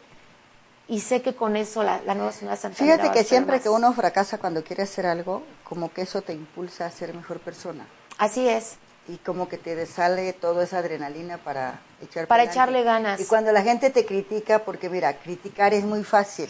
[0.88, 3.64] y sé que con eso la, la nueva Sonora Santanera Fíjate que siempre más.
[3.64, 7.40] que uno fracasa cuando quiere hacer algo, como que eso te impulsa a ser mejor
[7.40, 7.86] persona.
[8.18, 8.78] Así es.
[9.08, 13.22] Y como que te sale toda esa adrenalina para echar Para echarle ganas.
[13.22, 16.50] Y cuando la gente te critica, porque mira, criticar es muy fácil.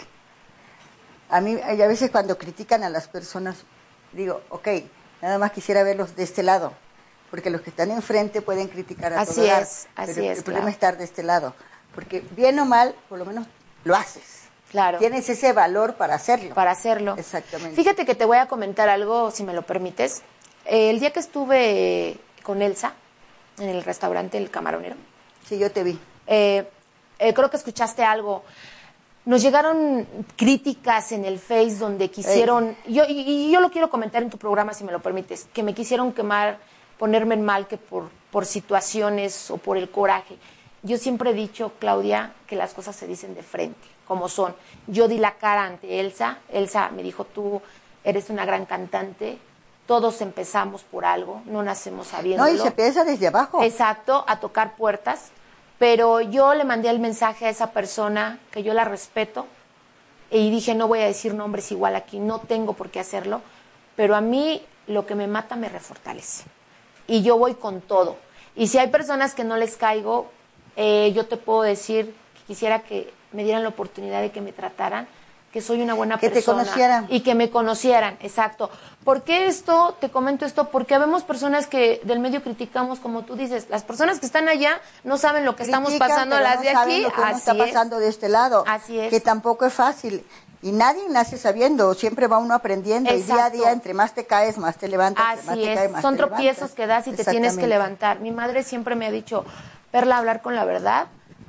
[1.30, 3.66] A mí, a veces cuando critican a las personas,
[4.14, 4.68] digo, ok,
[5.26, 6.72] nada más quisiera verlos de este lado,
[7.32, 10.44] porque los que están enfrente pueden criticar a Así todo es, así pero es, el
[10.44, 11.56] problema es estar de este lado,
[11.96, 13.48] porque bien o mal, por lo menos
[13.84, 14.44] lo haces.
[14.70, 15.00] Claro.
[15.00, 16.54] Tienes ese valor para hacerlo.
[16.54, 17.16] para hacerlo.
[17.18, 17.76] Exactamente.
[17.76, 20.22] Fíjate que te voy a comentar algo, si me lo permites.
[20.66, 22.94] Eh, el día que estuve con Elsa
[23.58, 24.96] en el restaurante El Camaronero,
[25.48, 26.00] Sí, yo te vi.
[26.28, 26.70] eh,
[27.20, 28.44] eh, creo que escuchaste algo.
[29.26, 34.22] Nos llegaron críticas en el Face donde quisieron, yo, y, y yo lo quiero comentar
[34.22, 36.60] en tu programa si me lo permites, que me quisieron quemar,
[37.00, 40.38] ponerme en mal que por, por situaciones o por el coraje.
[40.84, 44.56] Yo siempre he dicho, Claudia, que las cosas se dicen de frente, como son.
[44.86, 47.60] Yo di la cara ante Elsa, Elsa me dijo, tú
[48.04, 49.40] eres una gran cantante,
[49.88, 52.54] todos empezamos por algo, no nacemos No, sabiéndolo.
[52.54, 53.64] y se empieza desde abajo.
[53.64, 55.32] Exacto, a tocar puertas.
[55.78, 59.48] Pero yo le mandé el mensaje a esa persona que yo la respeto
[60.32, 63.42] y dije, no voy a decir nombres igual aquí, no tengo por qué hacerlo,
[63.96, 66.46] pero a mí lo que me mata me refortalece.
[67.08, 68.18] Y yo voy con todo.
[68.56, 70.32] Y si hay personas que no les caigo,
[70.76, 74.54] eh, yo te puedo decir que quisiera que me dieran la oportunidad de que me
[74.54, 75.08] trataran,
[75.56, 76.64] que soy una buena Que te persona.
[76.64, 77.06] conocieran.
[77.08, 78.70] Y que me conocieran, exacto.
[79.06, 79.96] ¿Por qué esto?
[80.02, 84.20] Te comento esto, porque vemos personas que del medio criticamos, como tú dices, las personas
[84.20, 87.02] que están allá no saben lo que estamos pasando las no de saben aquí.
[87.04, 87.58] lo que Así está es.
[87.72, 88.66] pasando de este lado.
[88.68, 89.10] Así es.
[89.10, 90.26] Que tampoco es fácil.
[90.62, 93.14] Y nadie nace sabiendo, siempre va uno aprendiendo.
[93.16, 95.24] Y día a día, entre más te caes, más te levantas.
[95.46, 96.76] más Así te caes, es, más son te tropiezos levantas.
[96.76, 98.20] que das y te tienes que levantar.
[98.20, 99.46] Mi madre siempre me ha dicho,
[99.92, 101.08] Perla, hablar con la verdad,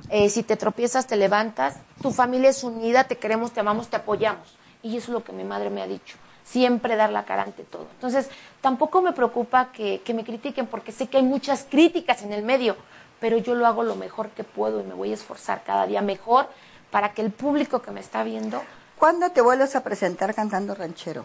[0.09, 3.97] eh, si te tropiezas, te levantas, tu familia es unida, te queremos, te amamos, te
[3.97, 4.57] apoyamos.
[4.83, 7.65] Y eso es lo que mi madre me ha dicho, siempre dar la cara ante
[7.65, 7.87] todo.
[7.95, 8.29] Entonces,
[8.61, 12.43] tampoco me preocupa que, que me critiquen, porque sé que hay muchas críticas en el
[12.43, 12.77] medio,
[13.21, 16.03] pero yo lo hago lo mejor que puedo y me voy a esforzar cada día
[16.03, 16.49] mejor
[16.91, 18.63] para que el público que me está viendo
[18.99, 21.25] ¿Cuándo te vuelves a presentar cantando ranchero?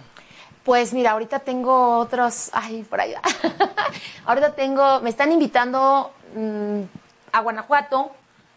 [0.65, 3.21] Pues mira, ahorita tengo otros, ay, por allá.
[4.25, 6.81] ahorita tengo, me están invitando mm,
[7.31, 8.11] a Guanajuato,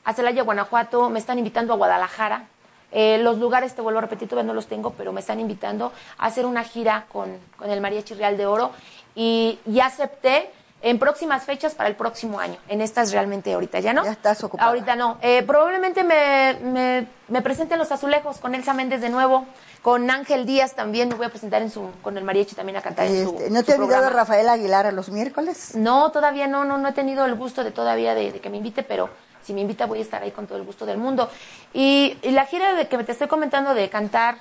[0.04, 2.44] a Celaya, Guanajuato, me están invitando a Guadalajara.
[2.92, 5.92] Eh, los lugares, te vuelvo a repetir, todavía no los tengo, pero me están invitando
[6.16, 8.70] a hacer una gira con, con el Mariachi Real de Oro
[9.16, 12.56] y ya acepté en próximas fechas para el próximo año.
[12.68, 14.04] En estas realmente ahorita ya no.
[14.04, 14.68] Ya estás ocupada.
[14.68, 15.16] Ahorita no.
[15.22, 19.46] Eh, probablemente me, me, me presente en Los Azulejos con Elsa Méndez de nuevo,
[19.82, 22.82] con Ángel Díaz también, me voy a presentar en su, con el mariachi también a
[22.82, 24.10] cantar en su Este, ¿No te ha olvidado.
[24.10, 25.74] Rafael Aguilar a los miércoles?
[25.74, 28.58] No, todavía no, no, no he tenido el gusto de todavía de, de que me
[28.58, 29.08] invite, pero
[29.44, 31.30] si me invita voy a estar ahí con todo el gusto del mundo.
[31.72, 34.38] Y, la gira de que te estoy comentando de cantar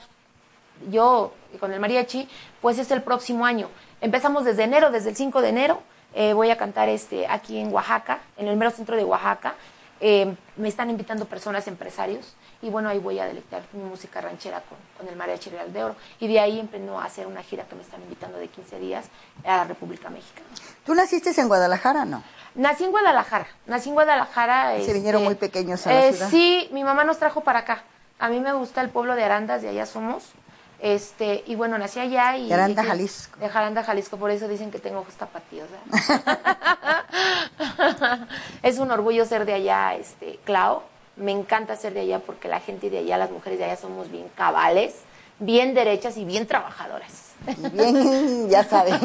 [0.90, 2.28] yo con el mariachi,
[2.62, 3.70] pues es el próximo año.
[4.02, 5.82] Empezamos desde enero, desde el 5 de enero,
[6.16, 9.56] eh, voy a cantar este aquí en Oaxaca, en el mero centro de Oaxaca.
[10.06, 14.62] Eh, me están invitando personas, empresarios, y bueno, ahí voy a deleitar mi música ranchera
[14.68, 15.96] con, con el Mariachi Real de Oro.
[16.20, 19.06] Y de ahí empezó a hacer una gira que me están invitando de 15 días
[19.46, 20.46] a la República Mexicana.
[20.86, 22.22] ¿Tú naciste en Guadalajara, no?
[22.54, 24.78] Nací en Guadalajara, nací en Guadalajara.
[24.82, 26.30] Se vinieron muy pequeños a la eh, ciudad.
[26.30, 27.84] Sí, mi mamá nos trajo para acá.
[28.20, 30.34] A mí me gusta el pueblo de Arandas, de allá somos.
[30.84, 32.50] Este, y bueno, nací allá y...
[32.50, 33.40] De Aranda, Jalisco.
[33.40, 35.70] De Jaranda, Jalisco, por eso dicen que tengo ojos tapatíos.
[38.64, 40.82] es un orgullo ser de allá, este, Clau.
[41.16, 44.12] Me encanta ser de allá porque la gente de allá, las mujeres de allá somos
[44.12, 44.96] bien cabales,
[45.40, 47.32] bien derechas y bien trabajadoras.
[47.48, 49.00] Y bien, ya saben.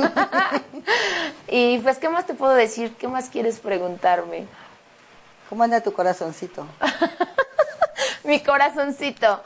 [1.46, 2.96] y pues, ¿qué más te puedo decir?
[2.96, 4.48] ¿Qué más quieres preguntarme?
[5.48, 6.66] ¿Cómo anda tu corazoncito?
[8.24, 9.44] Mi corazoncito.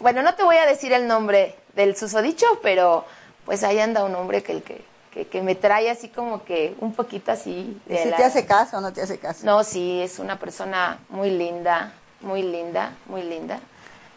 [0.00, 3.04] Bueno, no te voy a decir el nombre del susodicho, pero
[3.44, 6.74] pues ahí anda un hombre que, el que, que, que me trae así como que
[6.80, 7.80] un poquito así.
[7.86, 9.44] ¿Y de si la- te hace caso o no te hace caso?
[9.44, 13.60] No, sí, es una persona muy linda, muy linda, muy linda.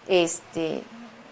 [0.08, 0.84] Este,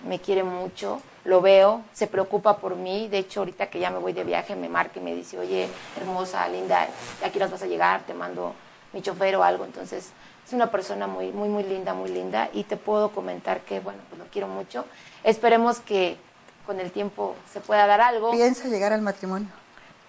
[0.07, 3.07] me quiere mucho, lo veo, se preocupa por mí.
[3.07, 5.67] De hecho, ahorita que ya me voy de viaje, me marca y me dice, oye,
[5.97, 6.87] hermosa, linda,
[7.23, 8.53] aquí las vas a llegar, te mando
[8.93, 9.65] mi chofer o algo.
[9.65, 10.11] Entonces,
[10.45, 12.49] es una persona muy, muy, muy linda, muy linda.
[12.53, 14.85] Y te puedo comentar que, bueno, pues lo quiero mucho.
[15.23, 16.17] Esperemos que
[16.65, 18.31] con el tiempo se pueda dar algo.
[18.31, 19.47] ¿Piensa llegar al matrimonio?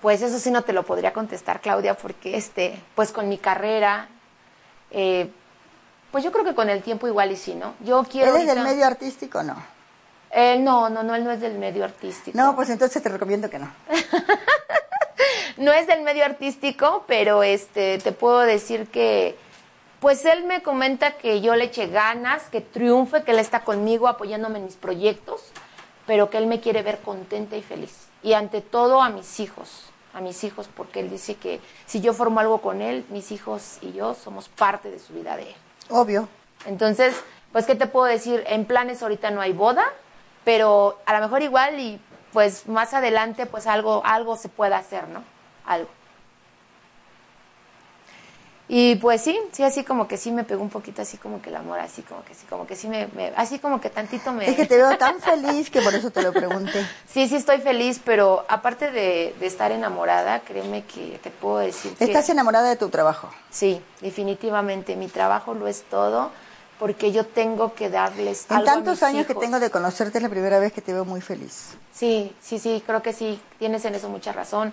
[0.01, 4.09] Pues eso sí no te lo podría contestar, Claudia, porque este, pues con mi carrera,
[4.91, 5.31] eh,
[6.11, 7.75] pues yo creo que con el tiempo igual y sí, ¿no?
[7.81, 8.35] Yo quiero.
[8.35, 9.57] ¿Él es del ahorita- medio artístico o no?
[10.35, 12.37] Eh, no, no, no, él no es del medio artístico.
[12.37, 13.71] No, pues entonces te recomiendo que no.
[15.59, 19.37] No es del medio artístico, pero este, te puedo decir que,
[20.03, 24.09] pues él me comenta que yo le eche ganas, que triunfe, que él está conmigo
[24.09, 25.45] apoyándome en mis proyectos,
[26.09, 28.09] pero que él me quiere ver contenta y feliz.
[28.21, 32.15] Y ante todo a mis hijos, a mis hijos, porque él dice que si yo
[32.15, 35.55] formo algo con él, mis hijos y yo somos parte de su vida de él.
[35.89, 36.29] Obvio.
[36.67, 37.15] Entonces,
[37.53, 38.43] pues, ¿qué te puedo decir?
[38.49, 39.85] En planes ahorita no hay boda,
[40.43, 42.01] pero a lo mejor igual y
[42.33, 45.23] pues más adelante pues algo, algo se pueda hacer, ¿no?
[45.65, 45.89] Algo.
[48.75, 51.51] Y pues sí, sí, así como que sí me pegó un poquito así como que
[51.51, 54.33] el amor, así como que sí, como que sí me, me- así como que tantito
[54.33, 54.49] me...
[54.49, 56.83] Es que te veo tan feliz que por eso te lo pregunté.
[57.07, 61.93] Sí, sí estoy feliz, pero aparte de, de estar enamorada, créeme que te puedo decir
[61.93, 62.05] que...
[62.05, 63.29] ¿Estás enamorada de tu trabajo?
[63.51, 64.97] Sí, definitivamente.
[64.97, 66.31] Mi trabajo lo es todo
[66.79, 70.17] porque yo tengo que darles En algo a tantos mis años que tengo de conocerte
[70.17, 71.77] es la primera vez que te veo muy feliz.
[71.95, 73.39] Sí, sí, sí, creo que sí.
[73.59, 74.73] Tienes en eso mucha razón.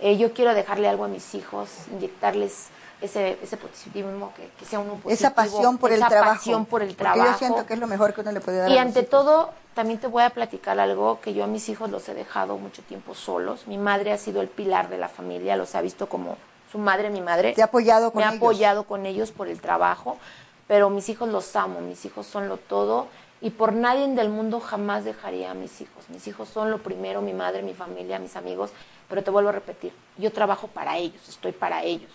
[0.00, 2.66] Eh, yo quiero dejarle algo a mis hijos, inyectarles
[3.00, 5.12] ese, ese positivismo, que, que sea uno positivo.
[5.14, 6.32] esa pasión por el esa trabajo.
[6.34, 7.30] pasión por el Porque trabajo.
[7.32, 8.70] yo siento que es lo mejor que uno le puede dar.
[8.70, 11.90] Y a ante todo, también te voy a platicar algo que yo a mis hijos
[11.90, 13.66] los he dejado mucho tiempo solos.
[13.66, 16.36] Mi madre ha sido el pilar de la familia, los ha visto como
[16.72, 17.52] su madre, mi madre.
[17.54, 20.18] Te ha apoyado con Me ha apoyado con ellos por el trabajo,
[20.66, 23.06] pero mis hijos los amo, mis hijos son lo todo
[23.40, 26.04] y por nadie del mundo jamás dejaría a mis hijos.
[26.08, 28.70] Mis hijos son lo primero, mi madre, mi familia, mis amigos,
[29.08, 32.10] pero te vuelvo a repetir, yo trabajo para ellos, estoy para ellos.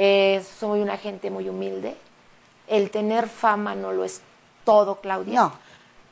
[0.00, 1.96] Eh, soy una gente muy humilde.
[2.68, 4.20] El tener fama no lo es
[4.64, 5.40] todo, Claudia.
[5.40, 5.52] No.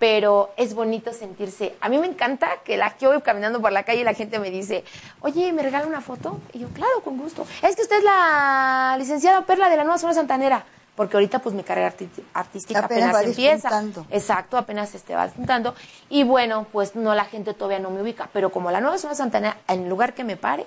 [0.00, 1.76] Pero es bonito sentirse.
[1.80, 4.40] A mí me encanta que la que voy caminando por la calle y la gente
[4.40, 4.84] me dice,
[5.20, 6.40] oye, ¿me regala una foto?
[6.52, 7.46] Y yo, claro, con gusto.
[7.62, 10.64] Es que usted es la licenciada Perla de la Nueva Zona Santanera.
[10.96, 11.88] Porque ahorita, pues, mi carrera
[12.32, 13.68] artística Apenas apenas, va empieza.
[13.68, 14.06] despuntando.
[14.10, 15.74] Exacto, apenas se va despuntando.
[16.08, 18.28] Y bueno, pues, no, la gente todavía no me ubica.
[18.32, 20.66] Pero como la Nueva Zona Santanera, en el lugar que me pare,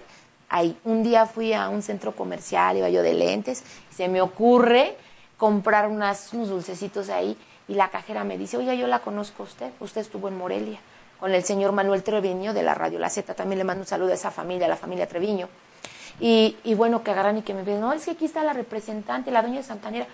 [0.49, 0.77] ahí.
[0.83, 4.95] Un día fui a un centro comercial, iba yo de lentes, se me ocurre
[5.37, 9.71] comprar unos dulcecitos ahí, y la cajera me dice, oye, yo la conozco a usted,
[9.79, 10.79] usted estuvo en Morelia,
[11.19, 14.11] con el señor Manuel Treviño de la Radio La Z, también le mando un saludo
[14.11, 15.47] a esa familia, a la familia Treviño.
[16.19, 19.31] Y, bueno, que agarran y que me ven, no, es que aquí está la representante,
[19.31, 20.07] la doña de Santanera.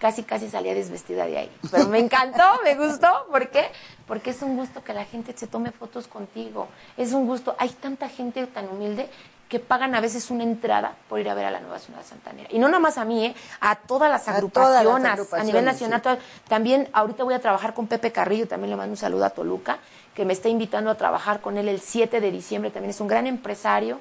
[0.00, 1.50] Casi, casi salía desvestida de ahí.
[1.70, 3.26] Pero me encantó, me gustó.
[3.30, 3.66] ¿Por qué?
[4.08, 6.66] Porque es un gusto que la gente se tome fotos contigo.
[6.96, 7.54] Es un gusto.
[7.56, 9.08] Hay tanta gente tan humilde
[9.52, 12.48] que pagan a veces una entrada por ir a ver a la Nueva Ciudad Santanera.
[12.50, 13.34] Y no nada más a mí, ¿eh?
[13.60, 16.00] a todas las A todas las agrupaciones, a, nivel nacional.
[16.02, 16.24] sí.
[16.48, 19.76] También ahorita voy a trabajar con Pepe Carrillo, también le mando un saludo a Toluca,
[20.14, 22.70] que me está invitando a trabajar con él el 7 de diciembre.
[22.70, 24.00] También es un gran empresario.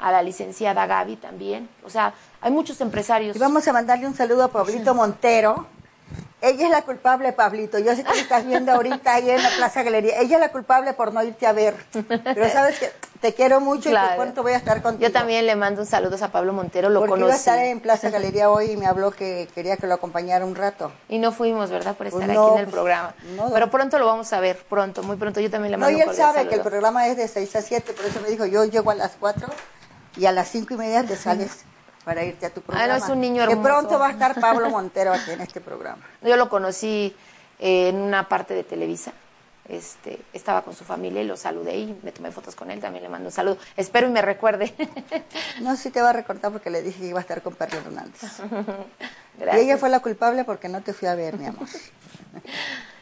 [0.00, 1.68] A la licenciada Gaby también.
[1.84, 3.36] O sea, hay muchos empresarios.
[3.36, 5.66] Y vamos a mandarle un saludo a Pablito Montero.
[6.44, 7.78] Ella es la culpable, Pablito.
[7.78, 10.18] Yo sé que lo estás viendo ahorita ahí en la Plaza Galería.
[10.20, 11.74] Ella es la culpable por no irte a ver.
[12.22, 15.08] Pero sabes que te quiero mucho y por pronto voy a estar contigo.
[15.08, 17.24] Yo también le mando un saludo a Pablo Montero, lo Porque conocí.
[17.28, 20.44] iba a estar en Plaza Galería hoy y me habló que quería que lo acompañara
[20.44, 20.92] un rato.
[21.08, 21.96] Y no fuimos, ¿verdad?
[21.96, 23.14] Por estar Pues no, aquí en el pues, programa.
[23.36, 23.50] no.
[23.50, 25.40] Pero pronto lo vamos a ver, pronto, muy pronto.
[25.40, 27.56] Yo también le No, mando y un él sabe que el programa es de 6
[27.56, 29.48] a 7, por eso me dijo, yo llego a las 4
[30.18, 31.64] y a las 5 y media te sales
[32.04, 32.84] para irte a tu programa.
[32.94, 33.62] Ah, no, es un niño Que hermoso.
[33.62, 36.02] pronto va a estar Pablo Montero aquí en este programa.
[36.22, 37.14] Yo lo conocí
[37.58, 39.12] eh, en una parte de Televisa.
[39.66, 42.80] Este, estaba con su familia y lo saludé y me tomé fotos con él.
[42.80, 43.56] También le mando un saludo.
[43.76, 44.74] Espero y me recuerde.
[45.60, 47.78] No, sí te va a recordar porque le dije que iba a estar con Perla
[47.78, 48.20] Hernández.
[49.54, 51.66] Y ella fue la culpable porque no te fui a ver, mi amor.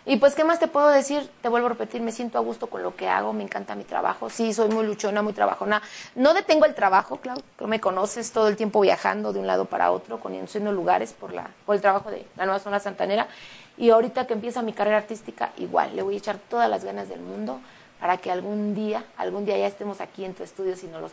[0.05, 1.31] Y pues, ¿qué más te puedo decir?
[1.43, 3.85] Te vuelvo a repetir, me siento a gusto con lo que hago, me encanta mi
[3.85, 4.31] trabajo.
[4.31, 5.81] Sí, soy muy luchona, muy trabajona.
[6.17, 9.67] No detengo el trabajo, claro, que me conoces todo el tiempo viajando de un lado
[9.67, 13.29] para otro, conociendo lugares por, la, por el trabajo de la nueva zona santanera.
[13.77, 17.09] Y ahorita que empieza mi carrera artística, igual, le voy a echar todas las ganas
[17.09, 17.61] del mundo
[18.01, 21.13] para que algún día, algún día ya estemos aquí en tu estudio, si no los,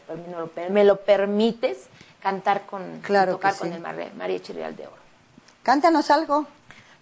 [0.71, 1.86] me lo permites,
[2.19, 4.97] cantar con, tocar con el María Chirreal de Oro.
[5.62, 6.47] Cántanos algo.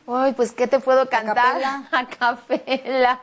[0.07, 1.61] Ay, pues, ¿qué te puedo cantar?
[1.91, 3.19] A capela.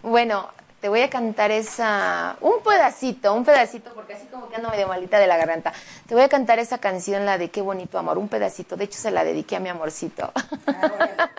[0.00, 0.48] Bueno,
[0.80, 4.86] te voy a cantar esa, un pedacito, un pedacito, porque así como que ando medio
[4.86, 5.72] malita de la garganta.
[6.06, 8.76] Te voy a cantar esa canción, la de Qué bonito amor, un pedacito.
[8.76, 10.30] De hecho, se la dediqué a mi amorcito.
[10.68, 11.28] Ah,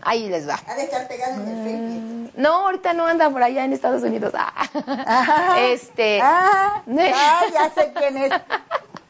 [0.00, 0.58] Ahí les va.
[0.66, 2.32] Ha de estar pegado en el Facebook.
[2.36, 4.32] No, ahorita no anda por allá en Estados Unidos.
[4.34, 5.56] Ah.
[5.58, 6.20] Este.
[6.22, 8.32] Ah, ah, ya sé quién es.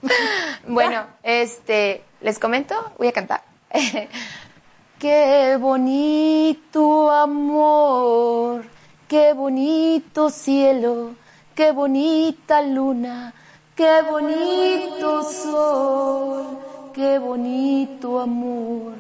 [0.67, 3.52] bueno, este, les comento, voy a cantar.
[4.99, 8.65] Qué bonito amor,
[9.09, 11.15] qué bonito cielo,
[11.57, 13.35] qué bonita luna,
[13.75, 16.59] qué bonito sol,
[16.95, 18.93] qué bonito amor.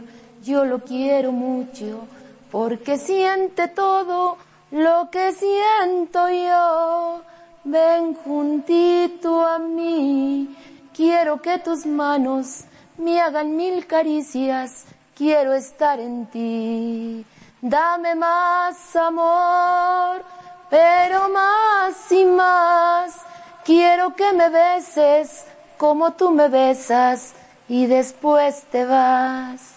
[0.42, 2.08] Yo lo quiero mucho
[2.50, 4.38] porque siente todo
[4.72, 7.22] lo que siento yo.
[7.62, 10.56] Ven juntito a mí,
[10.92, 12.64] quiero que tus manos
[12.98, 14.85] me hagan mil caricias,
[15.16, 17.24] quiero estar en ti.
[17.61, 20.24] Dame más amor,
[20.68, 23.20] pero más y más.
[23.64, 25.44] Quiero que me beses
[25.76, 27.35] como tú me besas
[27.68, 29.74] y después te vas.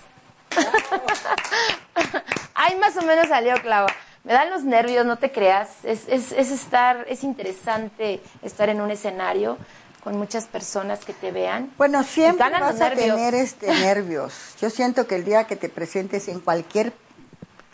[2.56, 3.88] Ay, más o menos salió clavo.
[4.24, 5.70] Me dan los nervios, no te creas.
[5.84, 9.58] Es, es, es estar, es interesante estar en un escenario
[10.06, 11.72] con muchas personas que te vean.
[11.80, 14.54] Bueno, siempre vas a tener este nervios.
[14.62, 16.94] Yo siento que el día que te presentes en cualquier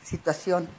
[0.02, 0.70] situación,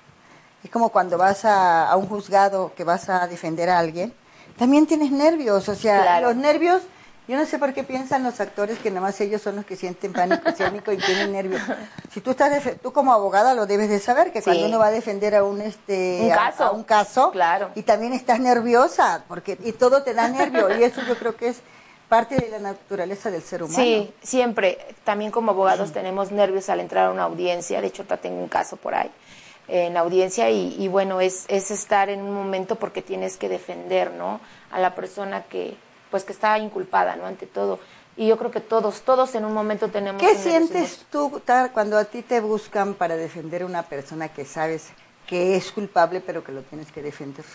[0.65, 4.15] es como cuando vas a, un juzgado que vas a defender a alguien,
[4.57, 6.81] también tienes nervios, o sea, los nervios
[7.29, 9.77] yo no sé por qué piensan los actores que nada más ellos son los que
[9.77, 11.63] sienten pánico escénico y tienen nervios.
[12.11, 14.91] Si tú estás tú como abogada lo debes de saber que cuando uno va a
[14.91, 17.71] defender a un este caso, a, un caso claro.
[17.75, 21.49] y también estás nerviosa porque y todo te da nervio y eso yo creo que
[21.49, 21.61] es
[22.09, 23.83] parte de la naturaleza del ser humano.
[23.83, 24.79] Sí, siempre.
[25.03, 27.81] También como abogados tenemos nervios al entrar a una audiencia.
[27.81, 29.11] De hecho, tengo un caso por ahí
[29.69, 34.11] en audiencia y, y bueno, es, es estar en un momento porque tienes que defender,
[34.11, 34.41] ¿no?
[34.71, 35.79] A la persona que,
[36.13, 37.25] pues que está inculpada, ¿no?
[37.25, 37.81] Ante todo.
[38.17, 40.21] Y yo creo que todos, todos en un momento tenemos...
[40.21, 41.41] ¿Qué sientes tú
[41.73, 44.91] cuando a ti te buscan para defender a una persona que sabes
[45.27, 47.47] que es culpable pero que lo tienes que defender?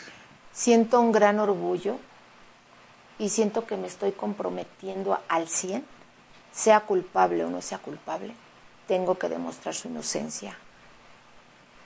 [0.52, 1.98] Siento un gran orgullo
[3.20, 5.86] y siento que me estoy comprometiendo al 100,
[6.52, 8.34] sea culpable o no sea culpable,
[8.88, 10.58] tengo que demostrar su inocencia,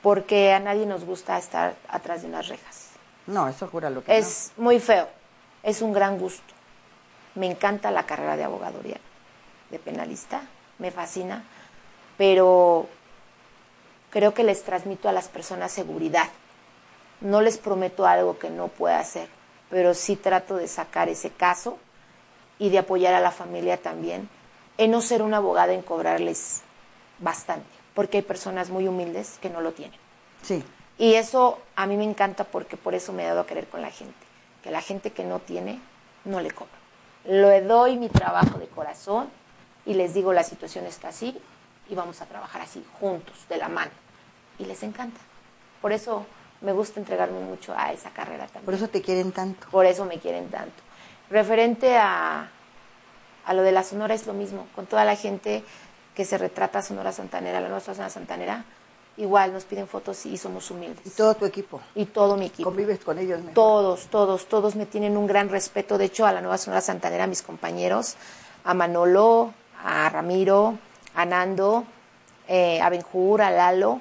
[0.01, 2.91] porque a nadie nos gusta estar atrás de unas rejas.
[3.27, 5.09] No, eso jura lo que Es muy feo,
[5.63, 6.60] es un gran gusto.
[7.35, 8.97] Me encanta la carrera de abogaduría,
[9.69, 10.41] de penalista,
[10.79, 11.43] me fascina,
[12.17, 12.87] pero
[14.09, 16.27] creo que les transmito a las personas seguridad.
[17.21, 19.29] No les prometo algo que no pueda hacer,
[19.69, 21.77] pero sí trato de sacar ese caso
[22.59, 24.27] y de apoyar a la familia también
[24.77, 26.61] en no ser una abogada en cobrarles
[27.19, 29.99] bastante, porque hay personas muy humildes que no lo tienen.
[30.41, 30.63] Sí.
[30.97, 33.81] Y eso a mí me encanta porque por eso me he dado a querer con
[33.81, 34.13] la gente,
[34.63, 35.79] que la gente que no tiene
[36.25, 36.80] no le cobra
[37.25, 39.29] le doy mi trabajo de corazón
[39.85, 41.39] y les digo la situación está así
[41.89, 43.91] y vamos a trabajar así, juntos, de la mano.
[44.59, 45.19] Y les encanta.
[45.81, 46.25] Por eso
[46.61, 48.65] me gusta entregarme mucho a esa carrera también.
[48.65, 49.67] Por eso te quieren tanto.
[49.69, 50.81] Por eso me quieren tanto.
[51.29, 52.49] Referente a,
[53.45, 55.63] a lo de la Sonora es lo mismo, con toda la gente
[56.15, 58.65] que se retrata a Sonora Santanera, la nuestra Sonora Santanera,
[59.17, 61.05] igual nos piden fotos y somos humildes.
[61.05, 61.81] ¿Y todo tu equipo?
[61.95, 62.69] Y todo mi equipo.
[62.69, 63.39] ¿Convives con ellos?
[63.53, 65.97] Todos, todos, todos me tienen un gran respeto.
[65.97, 68.15] De hecho, a la Nueva Sonora Santanera, mis compañeros,
[68.63, 70.77] a Manolo, a Ramiro,
[71.15, 71.83] a Nando,
[72.47, 73.99] eh, a Benjur, a Lalo,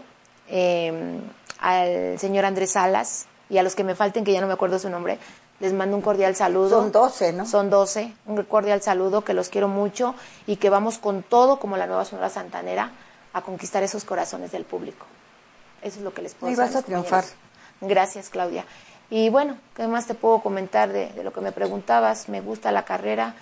[0.49, 1.21] em,
[1.61, 4.79] al señor Andrés Salas y a los que me falten, que ya no me acuerdo
[4.79, 5.19] su nombre,
[5.59, 6.71] les mando un cordial saludo.
[6.81, 7.47] Son 12, ¿no?
[7.47, 8.15] Son 12.
[8.27, 10.15] Un cordial saludo, que los quiero mucho
[10.47, 12.93] y que vamos con todo como la Nueva Sonora Santanera
[13.33, 15.07] a conquistar esos corazones del público.
[15.83, 16.65] Eso es lo que les puedo decir.
[16.65, 17.25] Y vas a triunfar.
[17.81, 18.65] Gracias, Claudia.
[19.09, 22.29] Y bueno, ¿qué más te puedo comentar de, lo que me preguntabas?
[22.29, 23.35] Me gusta la carrera.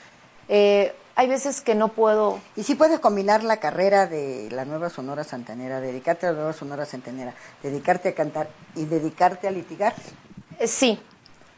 [0.49, 2.41] Eh, hay veces que no puedo.
[2.57, 6.53] ¿Y si puedes combinar la carrera de la nueva Sonora Santanera, dedicarte a la nueva
[6.53, 9.95] Sonora Santanera, dedicarte a cantar y dedicarte a litigar?
[10.59, 10.99] Eh, sí,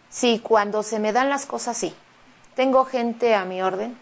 [0.08, 1.94] sí, cuando se me dan las cosas, sí.
[2.56, 3.96] Tengo gente a mi orden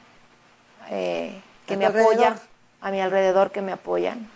[0.90, 2.36] eh, que me apoya
[2.80, 4.30] a mi alrededor que me apoyan.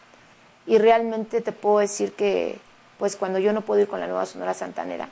[0.66, 2.58] y realmente te puedo decir que
[2.98, 5.08] pues cuando yo no puedo ir con la nueva Sonora Santanera,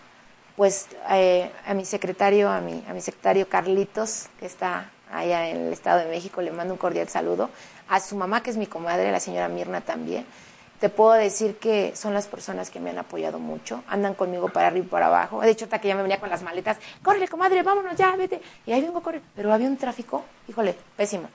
[0.57, 5.57] pues eh, a mi secretario, a mi, a mi secretario Carlitos, que está allá en
[5.57, 7.51] el Estado de México, le mando un cordial saludo,
[7.89, 10.25] a su mamá, que es mi comadre, la señora Mirna también,
[10.79, 14.69] te puedo decir que son las personas que me han apoyado mucho, andan conmigo para
[14.69, 15.41] arriba y para abajo.
[15.41, 18.41] De hecho, hasta que ya me venía con las maletas, córrele, comadre, vámonos ya, vete.
[18.65, 19.21] Y ahí vengo a correr.
[19.35, 21.29] Pero había un tráfico, híjole, pésimo.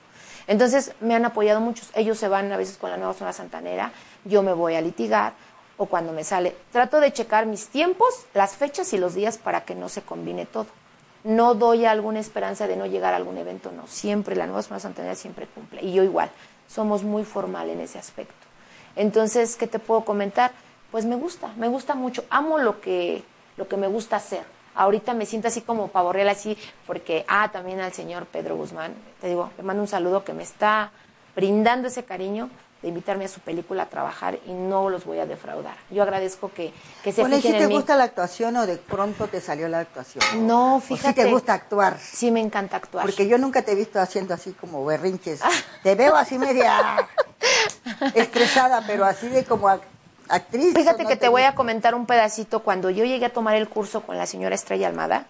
[0.48, 1.90] Entonces, me han apoyado muchos.
[1.96, 3.92] Ellos se van a veces con la nueva zona santanera,
[4.24, 5.34] yo me voy a litigar,
[5.78, 6.56] o cuando me sale.
[6.72, 10.46] Trato de checar mis tiempos, las fechas y los días para que no se combine
[10.46, 10.68] todo.
[11.24, 13.88] No doy alguna esperanza de no llegar a algún evento, no.
[13.88, 15.82] Siempre, la Nueva Semana Santander siempre cumple.
[15.82, 16.30] Y yo igual,
[16.68, 18.34] somos muy formal en ese aspecto.
[18.96, 20.52] Entonces, ¿qué te puedo comentar?
[20.92, 22.24] Pues me gusta, me gusta mucho.
[22.30, 23.24] Amo lo que,
[23.58, 24.44] lo que me gusta hacer.
[24.76, 29.28] Ahorita me siento así como pavorreal así, porque, ah, también al señor Pedro Guzmán, te
[29.28, 30.92] digo, le mando un saludo que me está
[31.36, 32.50] brindando ese cariño
[32.82, 35.76] de invitarme a su película a trabajar y no los voy a defraudar.
[35.90, 36.72] Yo agradezco que,
[37.04, 37.74] que se bueno, fijen ¿y si te mí.
[37.74, 40.24] gusta la actuación o de pronto te salió la actuación?
[40.46, 41.24] No, ¿O si fíjate.
[41.24, 41.98] te gusta actuar?
[42.00, 43.06] Sí, me encanta actuar.
[43.06, 45.40] Porque yo nunca te he visto haciendo así como berrinches.
[45.84, 47.08] Te veo así media
[48.14, 49.70] estresada, pero así de como
[50.30, 50.74] actriz.
[50.76, 52.62] Fíjate ¿no que te voy a comentar un pedacito.
[52.62, 55.26] Cuando yo llegué a tomar el curso con la señora Estrella Almada,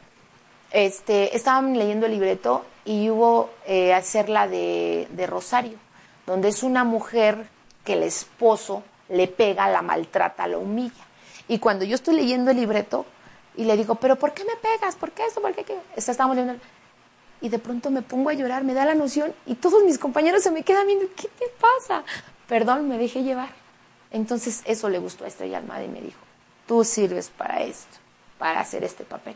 [0.71, 5.77] este, estaban leyendo el libreto y hubo eh, hacerla de, de Rosario,
[6.25, 7.47] donde es una mujer
[7.83, 10.93] que el esposo le pega, la maltrata, la humilla.
[11.47, 13.05] Y cuando yo estoy leyendo el libreto
[13.55, 14.95] y le digo, pero ¿por qué me pegas?
[14.95, 15.41] ¿Por qué eso?
[15.41, 15.77] ¿Por qué qué?
[15.95, 16.59] Estábamos leyendo
[17.41, 20.41] y de pronto me pongo a llorar, me da la noción y todos mis compañeros
[20.41, 22.03] se me quedan viendo, ¿qué te pasa?
[22.47, 23.49] Perdón, me dejé llevar.
[24.15, 26.19] Entonces eso le gustó a Estrella Almada y me dijo,
[26.67, 27.97] tú sirves para esto,
[28.39, 29.35] para hacer este papel.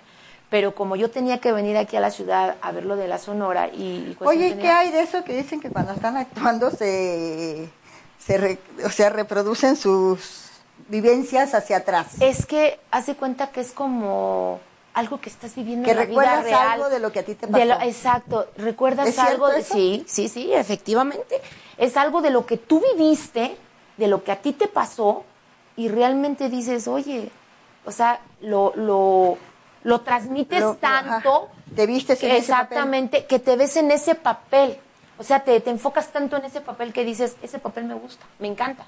[0.50, 3.18] Pero como yo tenía que venir aquí a la ciudad a ver lo de la
[3.20, 4.16] Sonora y...
[4.22, 7.68] Oye, ¿y tenía- ¿qué hay de eso que dicen que cuando están actuando se,
[8.26, 10.50] se re- o sea, reproducen sus
[10.88, 12.08] vivencias hacia atrás?
[12.22, 14.60] Es que hace cuenta que es como
[14.94, 16.68] algo que estás viviendo Que en la vida recuerdas real.
[16.72, 17.86] algo de lo que a ti te De lo- pasó.
[17.88, 19.74] exacto, recuerdas ¿Es cierto algo de eso?
[19.74, 21.42] sí, sí, sí, efectivamente.
[21.78, 23.56] Es algo de lo que tú viviste,
[24.00, 25.24] de lo que a ti te pasó
[25.76, 27.30] y realmente dices, "Oye,
[27.86, 29.38] o sea, lo lo
[29.84, 31.54] lo transmites Lo- tanto ajá.
[31.76, 32.64] Te vistes en que ese papel.
[32.66, 34.78] exactamente que te ves en ese papel.
[35.20, 38.26] O sea, te, te enfocas tanto en ese papel que dices, ese papel me gusta,
[38.40, 38.86] me encanta.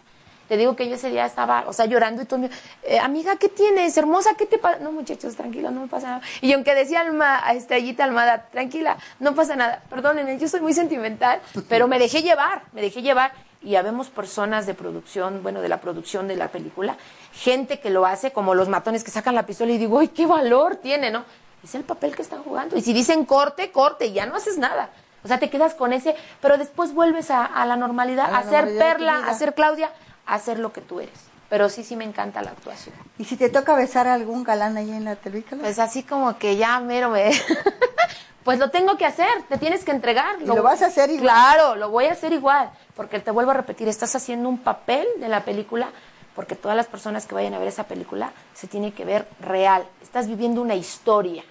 [0.49, 2.49] Te digo que yo ese día estaba, o sea, llorando y todo,
[2.83, 3.95] eh, amiga, ¿qué tienes?
[3.97, 4.79] Hermosa, ¿qué te pasa?
[4.79, 6.21] No, muchachos, tranquilo, no me pasa nada.
[6.41, 9.81] Y aunque decía Alma, a Estrellita Almada, tranquila, no pasa nada.
[9.89, 11.39] Perdónenme, yo soy muy sentimental,
[11.69, 13.31] pero me dejé llevar, me dejé llevar.
[13.63, 16.97] Y habemos personas de producción, bueno, de la producción de la película,
[17.33, 20.25] gente que lo hace, como los matones que sacan la pistola y digo, ¡ay, qué
[20.25, 21.23] valor tiene, ¿no?
[21.63, 22.75] Es el papel que están jugando.
[22.75, 24.89] Y si dicen corte, corte, y ya no haces nada.
[25.23, 28.37] O sea, te quedas con ese, pero después vuelves a, a la normalidad, A la
[28.39, 29.91] a, ser normalidad Perla, a ser Claudia,
[30.25, 31.31] a ser lo que tú eres.
[31.49, 32.95] Pero sí, sí me encanta la actuación.
[33.19, 35.61] ¿Y si te toca besar a algún galán ahí en la película?
[35.61, 37.31] Pues así como que ya mero me...
[38.43, 40.41] pues lo tengo que hacer, te tienes que entregar.
[40.41, 41.21] ¿Y lo vas a hacer igual?
[41.21, 45.07] Claro, lo voy a hacer igual, porque te vuelvo a repetir, estás haciendo un papel
[45.17, 45.89] de la película,
[46.35, 49.85] porque todas las personas que vayan a ver esa película se tiene que ver real.
[50.01, 51.43] Estás viviendo una historia,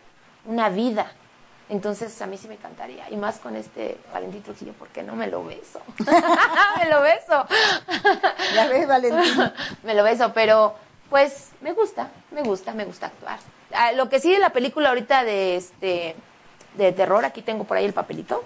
[0.46, 1.12] una vida.
[1.68, 5.28] Entonces a mí sí me encantaría, y más con este Valentín Trujillo, porque no me
[5.28, 5.80] lo beso.
[6.78, 7.46] me lo beso.
[8.54, 9.52] Ya ves, Valentín.
[9.84, 10.74] me lo beso, pero
[11.08, 13.38] pues me gusta, me gusta, me gusta actuar.
[13.72, 16.16] Ah, lo que sí de la película ahorita de este
[16.74, 18.42] de terror, aquí tengo por ahí el papelito,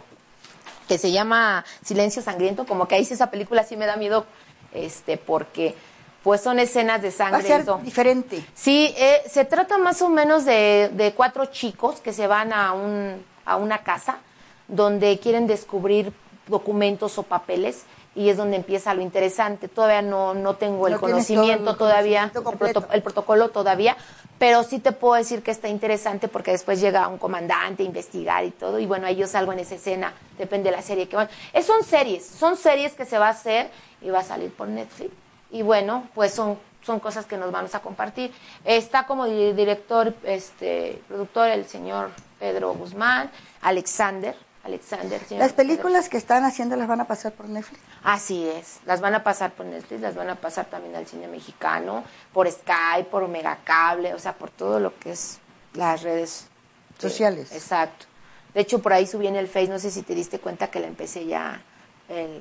[0.88, 4.26] que se llama Silencio Sangriento, como que ahí sí esa película sí me da miedo,
[4.72, 5.74] este, porque
[6.22, 7.42] pues son escenas de Va a sangre.
[7.46, 7.80] ser eso.
[7.82, 8.44] diferente.
[8.54, 12.72] Sí, eh, se trata más o menos de, de cuatro chicos que se van a,
[12.72, 14.18] un, a una casa
[14.66, 16.12] donde quieren descubrir
[16.46, 17.82] documentos o papeles
[18.14, 19.68] y es donde empieza lo interesante.
[19.68, 22.80] Todavía no, no tengo el No conocimiento el todavía, conocimiento el, completo.
[22.80, 23.96] proto- el protocolo todavía,
[24.38, 28.44] pero sí te puedo decir que está interesante porque después llega un comandante a investigar
[28.44, 31.16] y todo, y bueno, ahí yo salgo en esa escena, depende de la serie que
[31.16, 31.28] van.
[31.64, 33.70] Son series, son series que se va a hacer
[34.02, 35.12] y va a salir por Netflix.
[35.50, 38.32] Y bueno, pues son, son cosas que nos vamos a compartir.
[38.64, 42.10] Está como di- director, este, productor el señor
[42.40, 43.30] Pedro Guzmán,
[43.62, 44.34] Alexander,
[44.64, 45.20] Alexander.
[45.24, 47.80] señor Las películas que están haciendo las van a pasar por Netflix.
[48.02, 51.28] Así es, las van a pasar por Netflix, las van a pasar también al cine
[51.28, 52.02] mexicano,
[52.32, 55.38] por Skype, por Megacable, o sea, por todo lo que es
[55.74, 57.52] las redes eh, Sociales.
[57.52, 58.06] exacto.
[58.54, 60.78] De hecho, por ahí subí en el Face, no sé si te diste cuenta que
[60.80, 61.60] la empecé ya,
[62.08, 62.40] el,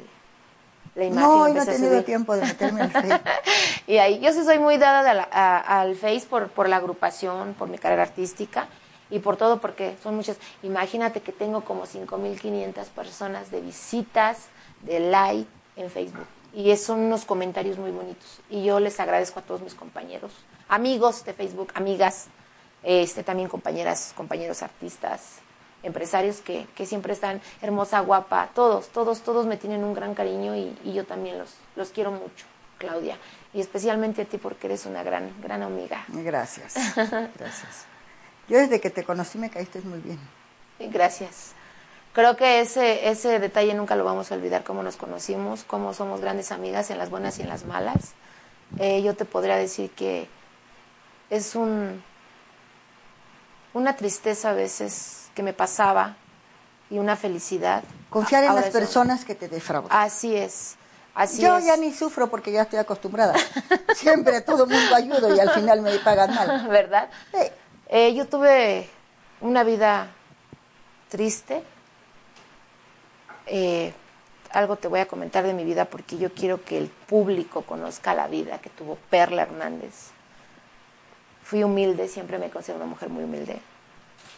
[0.95, 1.27] la imagen.
[1.29, 3.21] No, hoy no he tenido tiempo de meterme al Facebook.
[3.87, 6.75] y ahí, yo sí soy muy dada de la- a- al Face por, por la
[6.77, 8.67] agrupación, por mi carrera artística
[9.13, 10.37] y por todo, porque son muchas.
[10.63, 14.47] Imagínate que tengo como 5.500 personas de visitas,
[14.81, 16.25] de like en Facebook.
[16.51, 18.39] Y son unos comentarios muy bonitos.
[18.49, 20.31] Y yo les agradezco a todos mis compañeros,
[20.67, 22.25] amigos de Facebook, amigas,
[22.81, 25.41] este, también compañeras, compañeros artistas,
[25.83, 30.55] empresarios que, que siempre están hermosa, guapa, todos, todos, todos me tienen un gran cariño
[30.55, 32.47] y, y yo también los, los quiero mucho,
[32.79, 33.19] Claudia.
[33.53, 36.03] Y especialmente a ti porque eres una gran, gran amiga.
[36.07, 36.73] Gracias,
[37.37, 37.92] gracias.
[38.49, 40.19] Yo desde que te conocí me caíste muy bien.
[40.79, 41.51] Gracias.
[42.13, 46.21] Creo que ese, ese detalle nunca lo vamos a olvidar, cómo nos conocimos, cómo somos
[46.21, 48.13] grandes amigas en las buenas y en las malas.
[48.77, 50.27] Eh, yo te podría decir que
[51.29, 52.03] es un,
[53.73, 56.15] una tristeza a veces que me pasaba
[56.89, 57.83] y una felicidad.
[58.09, 59.89] Confiar en Ahora las eso- personas que te defraudan.
[59.97, 60.75] Así es,
[61.15, 61.65] así Yo es.
[61.65, 63.33] ya ni sufro porque ya estoy acostumbrada.
[63.95, 66.67] Siempre a todo mundo ayudo y al final me pagan mal.
[66.69, 67.09] ¿Verdad?
[67.31, 67.47] Sí.
[67.89, 68.87] Eh, yo tuve
[69.41, 70.11] una vida
[71.09, 71.63] triste.
[73.45, 73.93] Eh,
[74.51, 78.13] algo te voy a comentar de mi vida porque yo quiero que el público conozca
[78.13, 80.11] la vida que tuvo Perla Hernández.
[81.43, 83.59] Fui humilde, siempre me considero una mujer muy humilde.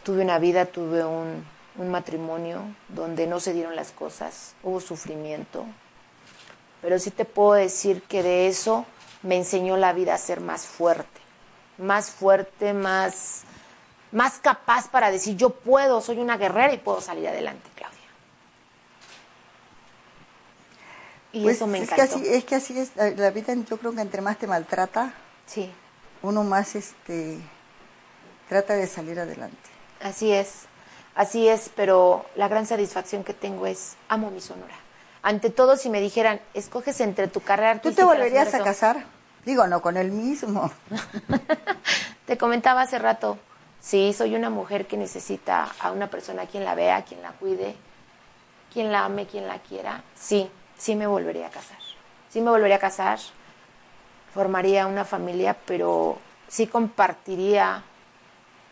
[0.04, 1.46] Tuve una vida, tuve un,
[1.78, 5.66] un matrimonio donde no se dieron las cosas, hubo sufrimiento,
[6.82, 8.86] pero sí te puedo decir que de eso
[9.24, 11.22] me enseñó la vida a ser más fuerte,
[11.78, 13.44] más fuerte, más,
[14.12, 18.00] más capaz para decir yo puedo, soy una guerrera y puedo salir adelante, Claudia.
[21.32, 22.16] Y Pues, eso me es que encantó.
[22.16, 23.54] así, es que así es la, la vida.
[23.70, 25.14] Yo creo que entre más te maltrata,
[25.46, 25.72] Sí,
[26.22, 27.38] uno más este
[28.50, 29.58] trata de salir adelante.
[30.02, 30.62] así es,
[31.16, 34.76] así es, pero la gran satisfacción que tengo es amo mi Sonora.
[35.24, 38.66] Ante todo, si me dijeran, escoges entre tu carrera ¿Tú te volverías a Sonora Show",
[38.66, 39.06] casar?
[39.46, 40.72] Digo, no con el mismo.
[42.26, 43.38] Te comentaba hace rato,
[43.80, 47.76] sí, soy una mujer que necesita a una persona quien la vea, quien la cuide,
[48.74, 50.04] quien la ame, quien la quiera.
[50.16, 51.78] Sí, sí me volvería a casar.
[52.30, 53.20] Sí me volvería a casar,
[54.34, 56.18] formaría una familia, pero
[56.48, 57.84] sí compartiría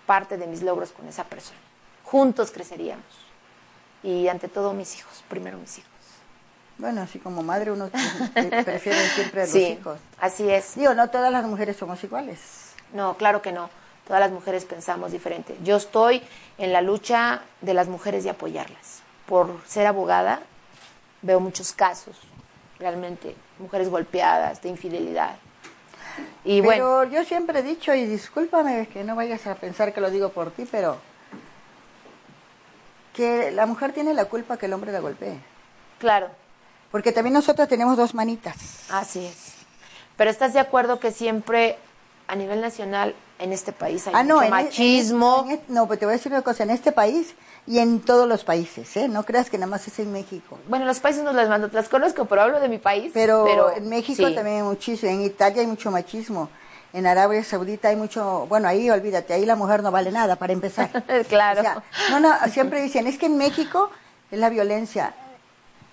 [0.07, 1.59] parte de mis logros con esa persona.
[2.03, 3.05] Juntos creceríamos.
[4.01, 5.92] Y ante todo mis hijos, primero mis hijos.
[6.78, 9.99] Bueno, así como madre uno pre- pre- prefiere siempre a los Sí, hijos.
[10.19, 10.76] así es.
[10.76, 12.39] Digo, no todas las mujeres somos iguales.
[12.93, 13.69] No, claro que no.
[14.07, 15.55] Todas las mujeres pensamos diferente.
[15.63, 16.21] Yo estoy
[16.57, 19.01] en la lucha de las mujeres y apoyarlas.
[19.26, 20.41] Por ser abogada,
[21.21, 22.17] veo muchos casos,
[22.80, 25.36] realmente, mujeres golpeadas, de infidelidad.
[26.43, 30.01] Y bueno, pero yo siempre he dicho, y discúlpame que no vayas a pensar que
[30.01, 30.97] lo digo por ti, pero
[33.13, 35.38] que la mujer tiene la culpa que el hombre la golpee.
[35.99, 36.30] claro,
[36.93, 38.55] Porque también nosotros tenemos dos manitas.
[38.91, 39.53] así es.
[40.15, 41.75] Pero ¿estás de acuerdo que siempre
[42.27, 45.45] a nivel nacional en este país hay Ah, no, mucho en e- en machismo?
[45.49, 47.33] e- en e- no, pero te voy a decir una cosa, en este país
[47.65, 49.07] y en todos los países, ¿eh?
[49.07, 50.59] No creas que nada más es en México.
[50.67, 53.09] Bueno, los países no las mando, las conozco, pero hablo de mi país.
[53.11, 54.35] Pero, en México sí.
[54.35, 56.47] también hay muchísimo, en Italia hay mucho machismo,
[56.93, 60.53] en Arabia Saudita hay mucho, bueno, ahí olvídate, ahí la mujer no vale nada para
[60.53, 60.91] empezar.
[61.27, 61.59] Claro.
[61.59, 63.89] O sea, no, no, siempre dicen, es que en México
[64.29, 65.15] es la violencia.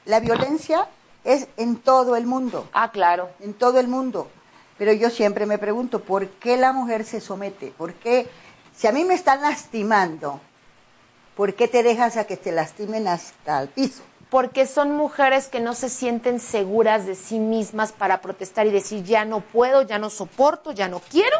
[0.04, 0.86] La violencia
[1.24, 3.28] es en todo el mundo, Ah, claro.
[3.40, 4.28] en todo el mundo.
[4.78, 7.72] Pero yo siempre me pregunto, ¿por qué la mujer se somete?
[7.76, 8.28] ¿Por qué,
[8.74, 10.40] si a mí me están lastimando,
[11.36, 14.02] ¿por qué te dejas a que te lastimen hasta el piso?
[14.30, 19.02] porque son mujeres que no se sienten seguras de sí mismas para protestar y decir
[19.02, 21.36] ya no puedo, ya no soporto, ya no quiero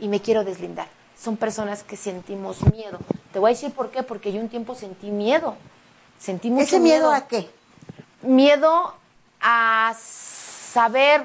[0.00, 0.88] y me quiero deslindar.
[1.16, 2.98] Son personas que sentimos miedo.
[3.32, 5.54] Te voy a decir por qué, porque yo un tiempo sentí miedo.
[6.18, 7.48] Sentí mucho ¿Ese miedo a qué?
[8.22, 8.94] Miedo
[9.40, 11.22] a saber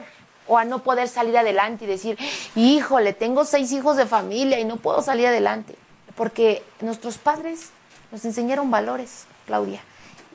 [0.47, 2.17] o a no poder salir adelante y decir,
[2.55, 5.75] híjole, tengo seis hijos de familia y no puedo salir adelante.
[6.15, 7.71] Porque nuestros padres
[8.11, 9.81] nos enseñaron valores, Claudia.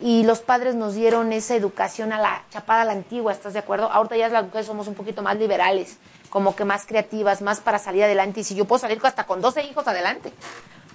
[0.00, 3.58] Y los padres nos dieron esa educación a la chapada a la antigua, ¿estás de
[3.58, 3.90] acuerdo?
[3.90, 5.98] Ahorita ya las mujeres somos un poquito más liberales,
[6.30, 8.40] como que más creativas, más para salir adelante.
[8.40, 10.32] Y si yo puedo salir hasta con 12 hijos adelante.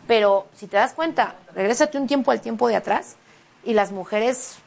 [0.08, 3.16] Pero si te das cuenta, regrésate un tiempo al tiempo de atrás
[3.64, 4.58] y las mujeres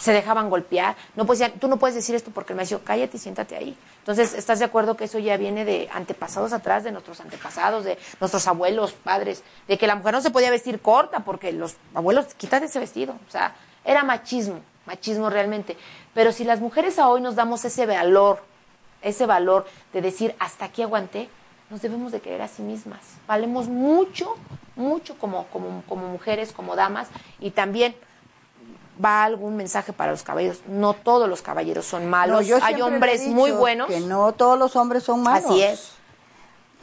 [0.00, 0.96] se dejaban golpear.
[1.14, 3.76] No podían- tú no puedes decir esto porque me decía, cállate y siéntate ahí.
[3.98, 7.98] Entonces, ¿estás de acuerdo que eso ya viene de antepasados atrás, de nuestros antepasados, de
[8.18, 12.26] nuestros abuelos, padres, de que la mujer no se podía vestir corta porque los abuelos,
[12.34, 13.14] quítate ese vestido.
[13.28, 15.76] O sea, era machismo, machismo realmente.
[16.14, 18.42] Pero si las mujeres a hoy nos damos ese valor,
[19.02, 21.28] ese valor de decir, hasta aquí aguanté,
[21.68, 23.00] nos debemos de querer a sí mismas.
[23.28, 24.34] Valemos mucho,
[24.76, 27.94] mucho como, como, como mujeres, como damas, y también
[29.02, 30.60] va algún mensaje para los caballeros.
[30.66, 32.36] No todos los caballeros son malos.
[32.36, 33.88] No, yo Hay hombres muy buenos.
[33.88, 35.50] Que no todos los hombres son malos.
[35.50, 35.92] Así es.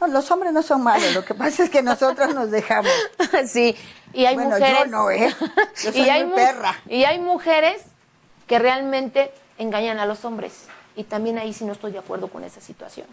[0.00, 2.92] No, los hombres no son malos, lo que pasa es que nosotros nos dejamos.
[3.46, 3.76] sí,
[4.12, 4.90] y hay Bueno, yo mujeres.
[4.90, 5.34] no, ¿eh?
[5.82, 6.80] Yo soy y hay muy perra.
[6.86, 7.82] Y hay mujeres
[8.46, 10.66] que realmente engañan a los hombres.
[10.94, 13.06] Y también ahí sí no estoy de acuerdo con esa situación.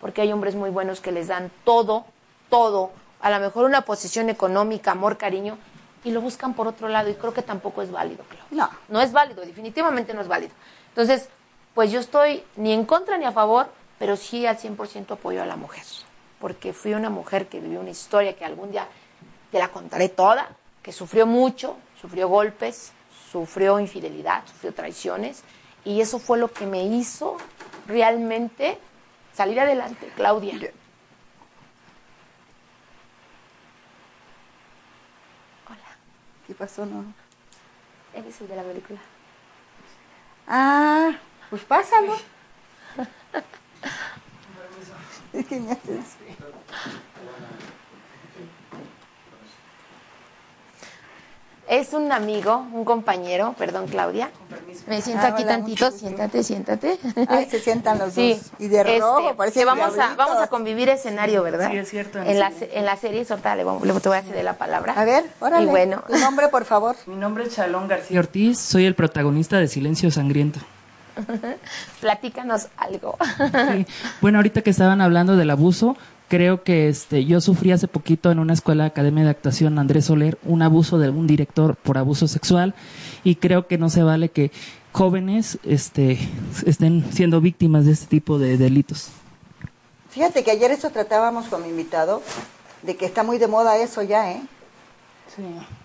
[0.00, 2.04] Porque hay hombres muy buenos que les dan todo,
[2.50, 2.90] todo,
[3.20, 5.58] a lo mejor una posición económica, amor, cariño,
[6.06, 7.10] y lo buscan por otro lado.
[7.10, 8.46] Y creo que tampoco es válido, Claudia.
[8.52, 8.70] No.
[8.88, 10.52] No es válido, definitivamente no es válido.
[10.90, 11.28] Entonces,
[11.74, 15.46] pues yo estoy ni en contra ni a favor, pero sí al 100% apoyo a
[15.46, 15.82] la mujer.
[16.40, 18.86] Porque fui una mujer que vivió una historia que algún día
[19.50, 20.48] te la contaré toda,
[20.80, 22.92] que sufrió mucho, sufrió golpes,
[23.32, 25.42] sufrió infidelidad, sufrió traiciones,
[25.84, 27.36] y eso fue lo que me hizo
[27.88, 28.78] realmente
[29.34, 30.70] salir adelante, Claudia.
[36.46, 36.86] ¿Qué pasó?
[36.86, 37.04] No?
[38.16, 38.98] eres el de la película.
[40.48, 41.12] Ah,
[41.50, 42.14] pues pásalo.
[45.32, 46.16] es que me haces...
[51.68, 54.30] Es un amigo, un compañero, perdón Claudia.
[54.86, 56.98] Me siento Ah, aquí hola, tantito, siéntate, siéntate.
[57.28, 58.42] Ay, se sientan los Sí, dos.
[58.58, 61.70] Y de este, rojo, parece que vamos a, vamos a convivir escenario, ¿verdad?
[61.70, 62.66] Sí, es cierto, En la, sí.
[62.72, 64.92] en la serie, ahorita le, vamos- le te voy a ceder la palabra.
[64.96, 65.66] A ver, órale.
[65.66, 66.96] Y bueno, Tu nombre, por favor.
[67.06, 70.60] Mi nombre es Chalón García Ortiz, soy el protagonista de Silencio Sangriento.
[72.00, 73.16] platícanos algo.
[73.72, 73.86] Sí.
[74.20, 75.96] Bueno, ahorita que estaban hablando del abuso,
[76.28, 80.06] creo que este, yo sufrí hace poquito en una escuela de academia de actuación Andrés
[80.06, 82.74] Soler un abuso de un director por abuso sexual
[83.24, 84.50] y creo que no se vale que
[84.92, 86.18] jóvenes este,
[86.64, 89.10] estén siendo víctimas de este tipo de delitos.
[90.10, 92.22] Fíjate que ayer eso tratábamos con mi invitado,
[92.82, 94.42] de que está muy de moda eso ya, ¿eh?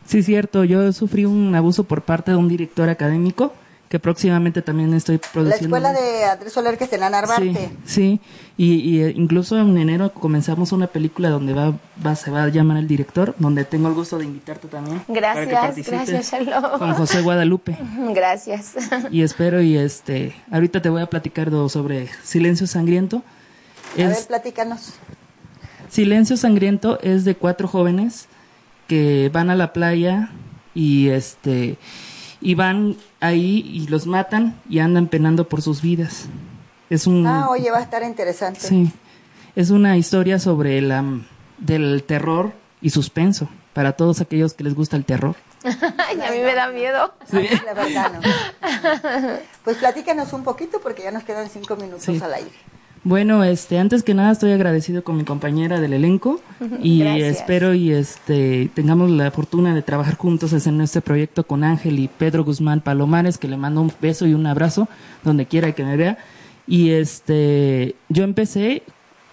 [0.06, 3.52] Sí, cierto, yo sufrí un abuso por parte de un director académico
[3.92, 5.76] que próximamente también estoy La produciendo.
[5.76, 7.72] escuela de Andrés Soler que está en la Narvarte.
[7.84, 8.22] Sí, sí.
[8.58, 11.74] Y, y, eh, incluso en enero comenzamos una película donde va,
[12.06, 15.00] va, se va a llamar el director, donde tengo el gusto de invitarte también.
[15.02, 16.80] para que Gracias, gracias, Shalom.
[16.80, 17.78] Con José Guadalupe.
[18.16, 18.76] Gracias.
[19.12, 23.24] Y espero, y este, ahorita te voy a platicar do- sobre Silencio Sangriento.
[23.96, 24.94] A ver, Es, platícanos.
[25.90, 28.28] Silencio Sangriento es de cuatro jóvenes
[28.88, 30.32] que van a la playa
[30.74, 31.78] y este
[32.40, 36.28] y van ahí y los matan y andan penando por sus vidas.
[36.90, 38.60] Es un Ah, oye, va a estar interesante.
[38.60, 38.92] Sí,
[39.56, 41.04] es una historia sobre la
[41.58, 42.52] del terror
[42.82, 45.36] y suspenso para todos aquellos que les gusta el terror.
[45.64, 47.14] Ay, a mí me da miedo.
[47.32, 48.20] A mí, La verdad, no.
[49.64, 52.20] Pues platícanos un poquito porque ya nos quedan cinco minutos Sí.
[52.22, 52.52] al aire.
[53.04, 56.40] Bueno, este, antes que nada estoy agradecido con mi compañera del elenco
[56.84, 57.38] y Gracias.
[57.38, 62.08] espero y este tengamos la fortuna de trabajar juntos en este proyecto con Ángel y
[62.08, 64.88] Pedro Guzmán Palomares, que le mando un beso y un abrazo
[65.24, 66.20] donde quiera que me vea.
[66.68, 68.84] Y este, yo empecé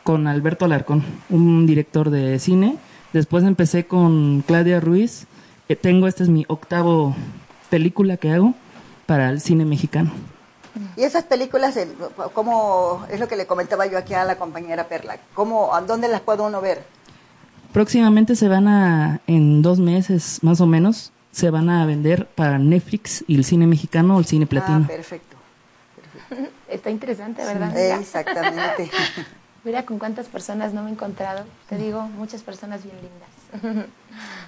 [0.02, 2.76] con Alberto Alarcón, un director de cine.
[3.12, 5.26] Después empecé con Claudia Ruiz.
[5.68, 7.14] Eh, tengo, esta es mi octavo
[7.68, 8.54] película que hago
[9.04, 10.10] para el cine mexicano.
[10.96, 11.78] Y esas películas,
[12.32, 15.18] ¿cómo es lo que le comentaba yo aquí a la compañera Perla?
[15.34, 16.82] ¿Cómo, a dónde las puede uno ver?
[17.72, 22.58] Próximamente se van a, en dos meses más o menos, se van a vender para
[22.58, 24.84] Netflix y el cine mexicano o el cine platino.
[24.84, 25.36] Ah, perfecto.
[26.68, 27.76] Está interesante, ¿verdad?
[28.00, 28.90] Exactamente.
[29.64, 31.44] mira con cuántas personas no me he encontrado.
[31.68, 33.86] Te digo, muchas personas bien lindas.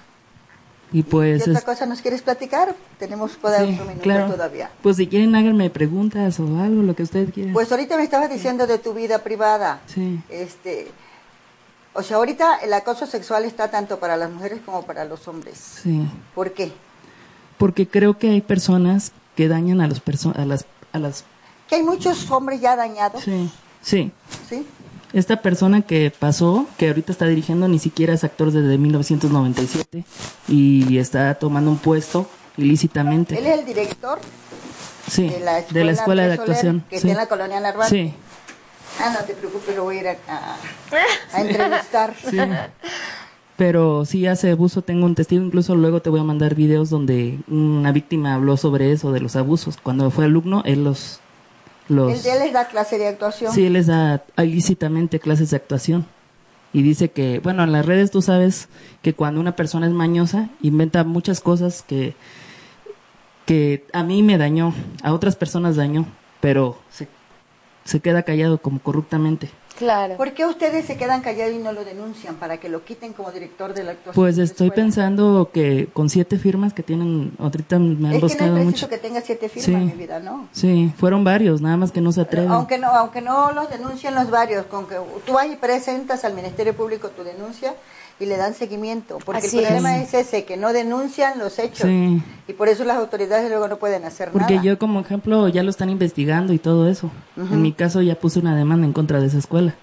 [0.93, 2.75] y pues, ¿Qué otra cosa nos quieres platicar?
[2.99, 4.31] Tenemos ahí sí, minuto claro.
[4.33, 4.69] todavía.
[4.81, 7.53] Pues si quieren háganme preguntas o algo, lo que ustedes quieran.
[7.53, 9.79] Pues ahorita me estabas diciendo de tu vida privada.
[9.87, 10.19] Sí.
[10.29, 10.91] Este,
[11.93, 15.57] o sea, ahorita el acoso sexual está tanto para las mujeres como para los hombres.
[15.83, 16.07] sí.
[16.35, 16.71] ¿Por qué?
[17.57, 20.65] Porque creo que hay personas que dañan a, los perso- a las...
[20.93, 21.23] A las
[21.69, 23.49] Que hay muchos hombres ya dañados, sí,
[23.81, 24.11] sí.
[24.49, 24.65] ¿sí?
[25.13, 30.05] Esta persona que pasó, que ahorita está dirigiendo, ni siquiera es actor desde 1997
[30.47, 33.37] y está tomando un puesto ilícitamente.
[33.37, 34.19] Él es el director
[35.07, 36.83] sí, de la escuela, escuela de Soler, actuación.
[36.89, 37.07] que sí.
[37.07, 37.95] está en la colonia Narvarte.
[37.95, 38.13] Sí,
[38.99, 40.57] Ah, no te preocupes, lo voy a ir a, a-
[41.37, 42.13] a entrevistar.
[42.29, 42.37] sí.
[43.57, 47.39] Pero sí hace abuso, tengo un testigo, incluso luego te voy a mandar videos donde
[47.47, 49.77] una víctima habló sobre eso, de los abusos.
[49.81, 51.20] Cuando fue alumno, él los...
[51.91, 53.53] los Él, les da clase de actuación.
[53.53, 56.05] sí, él les da ilícitamente clases de actuación.
[56.73, 58.69] Y dice que, bueno, en las redes tú sabes
[59.01, 62.15] que cuando una persona es mañosa, inventa muchas cosas que,
[63.45, 64.73] que a mí me dañó,
[65.03, 66.05] a otras personas dañó,
[66.39, 67.09] pero se,
[67.83, 69.49] se queda callado como corruptamente.
[69.77, 70.15] Claro.
[70.17, 73.31] ¿Por qué ustedes se quedan callados y no lo denuncian para que lo quiten como
[73.31, 74.13] director de la actuación?
[74.15, 74.83] Pues estoy escuela?
[74.83, 78.53] pensando que con siete firmas que tienen, ahorita me han Es que no es buscado
[78.53, 78.89] preciso mucho.
[78.89, 79.87] que tenga siete firmas, Sí.
[79.87, 80.47] mi vida, ¿no?
[80.51, 82.51] Sí, fueron varios, nada más que no se atreven.
[82.51, 84.95] Aunque no, aunque no los denuncien los varios, con que
[85.25, 87.73] tú vas y presentas al Ministerio Público tu denuncia
[88.19, 90.13] y le dan seguimiento, porque Así el problema es.
[90.13, 90.27] es.
[90.27, 91.87] ese, que no denuncian los hechos.
[91.87, 92.21] Sí.
[92.47, 94.65] Y por eso las autoridades luego no pueden hacer Porque nada.
[94.65, 97.09] yo como ejemplo ya lo están investigando y todo eso.
[97.37, 99.73] En mi caso ya puse una demanda en contra de esa escuela.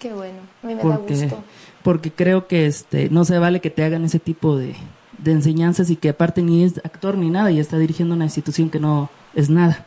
[0.00, 1.42] Qué bueno, a mí me Porque, da gusto.
[1.82, 4.74] porque creo que este no se vale que te hagan ese tipo de,
[5.18, 8.70] de enseñanzas y que aparte ni es actor ni nada y está dirigiendo una institución
[8.70, 9.84] que no es nada.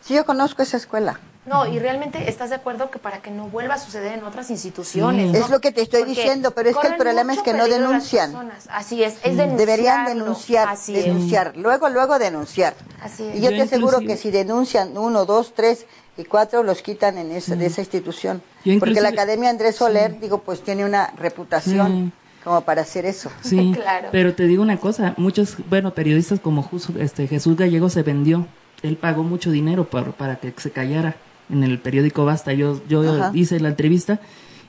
[0.00, 1.20] Sí, yo conozco esa escuela.
[1.46, 4.48] No, y realmente estás de acuerdo que para que no vuelva a suceder en otras
[4.50, 5.26] instituciones.
[5.26, 5.38] Sí.
[5.38, 5.44] ¿no?
[5.44, 7.66] Es lo que te estoy Porque diciendo, pero es que el problema es que no
[7.68, 8.50] denuncian.
[8.70, 9.22] Así es.
[9.22, 11.04] Deberían denunciar, Así es.
[11.04, 12.74] denunciar, luego, luego denunciar.
[13.02, 13.36] Así es.
[13.36, 15.84] Y yo, Yo te aseguro que si denuncian uno, dos, tres
[16.16, 18.40] y cuatro, los quitan en esa, de esa institución.
[18.80, 23.30] Porque la Academia Andrés Soler, digo, pues tiene una reputación como para hacer eso.
[23.42, 24.08] Sí, Claro.
[24.12, 28.46] pero te digo una cosa, muchos, bueno, periodistas como Jus- este, Jesús Gallego se vendió,
[28.82, 31.16] él pagó mucho dinero para, para que se callara
[31.54, 33.30] en el periódico Basta, yo, yo Ajá.
[33.34, 34.20] hice la entrevista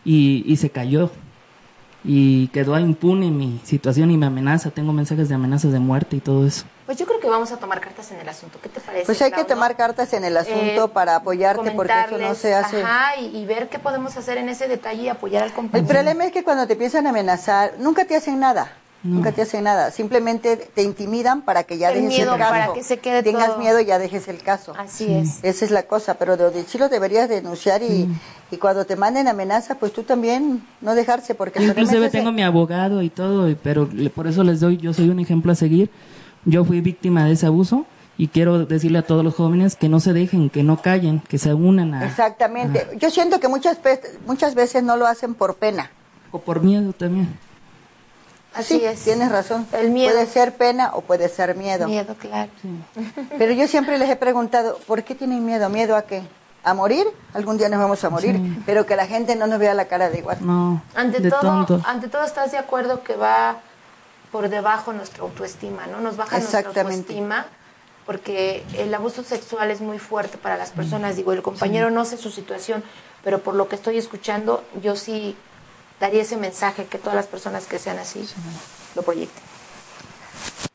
[0.04, 1.10] y, y se cayó
[2.04, 6.20] y quedó impune mi situación y me amenaza, tengo mensajes de amenazas de muerte y
[6.20, 6.66] todo eso.
[6.86, 8.60] Pues yo creo que vamos a tomar cartas en el asunto.
[8.62, 9.06] ¿Qué te parece?
[9.08, 12.54] Pues hay que tomar cartas en el asunto Eh, para apoyarte porque eso no se
[12.54, 12.84] hace.
[12.84, 15.88] Ajá, y, y ver qué podemos hacer en ese detalle y apoyar al El compañero.
[15.88, 18.72] problema es que cuando te empiezan a amenazar, nunca te hacen nada.
[19.06, 19.92] Nunca te hacen nada.
[19.92, 22.52] Simplemente te intimidan para que ya El dejes miedo, el caso.
[22.52, 23.58] para que se quede Tengas todo.
[23.60, 24.74] miedo y ya dejes el caso.
[24.78, 25.44] Así es.
[25.44, 28.10] Esa es la cosa, pero de, sí lo deberías denunciar y,
[28.52, 32.42] y cuando te manden amenaza, pues tú también no dejarse porque problema Inclusive tengo mi
[32.44, 35.90] abogado y todo, pero le- por eso les doy, yo soy un ejemplo a seguir.
[36.46, 37.86] Yo fui víctima de ese abuso
[38.18, 41.38] y quiero decirle a todos los jóvenes que no se dejen, que no callen, que
[41.38, 42.06] se unan a...
[42.06, 42.88] Exactamente.
[43.00, 43.78] Yo siento que muchas,
[44.26, 45.92] muchas veces no lo hacen por pena.
[46.32, 47.28] O por miedo también.
[48.56, 49.04] Así sí, es.
[49.04, 49.68] tienes razón.
[49.74, 50.14] El miedo.
[50.14, 51.88] Puede ser pena o puede ser miedo.
[51.88, 52.50] Miedo, claro.
[53.38, 55.70] Pero yo siempre les he preguntado, ¿por qué tienen miedo?
[55.70, 56.24] ¿Miedo a qué?
[56.64, 57.06] ¿A morir?
[57.34, 60.10] Algún día nos vamos a morir, pero que la gente no nos vea la cara
[60.10, 60.38] de igual.
[60.42, 61.82] No, Ante de todo, tonto.
[61.86, 63.58] ante todo estás de acuerdo que va
[64.32, 66.02] por debajo nuestra autoestima, ¿no?
[66.02, 67.46] Nos baja nuestra autoestima
[68.06, 71.16] porque el abuso sexual es muy fuerte para las personas.
[71.16, 72.84] Digo, el compañero no sé su situación,
[73.24, 75.36] pero por lo que estoy escuchando, yo sí
[76.00, 78.28] daría ese mensaje que todas las personas que sean así
[78.96, 79.44] lo proyecten.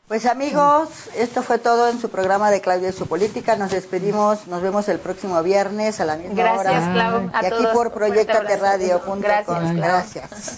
[0.07, 3.55] Pues amigos, esto fue todo en su programa de Claudia y su política.
[3.55, 6.93] Nos despedimos, nos vemos el próximo viernes a la misma Gracias, hora.
[6.93, 7.29] Clau.
[7.33, 8.57] A y aquí todos, por Proyectate.
[8.57, 9.01] Radio.
[9.19, 9.75] Gracias, Clau.
[9.77, 10.57] Gracias.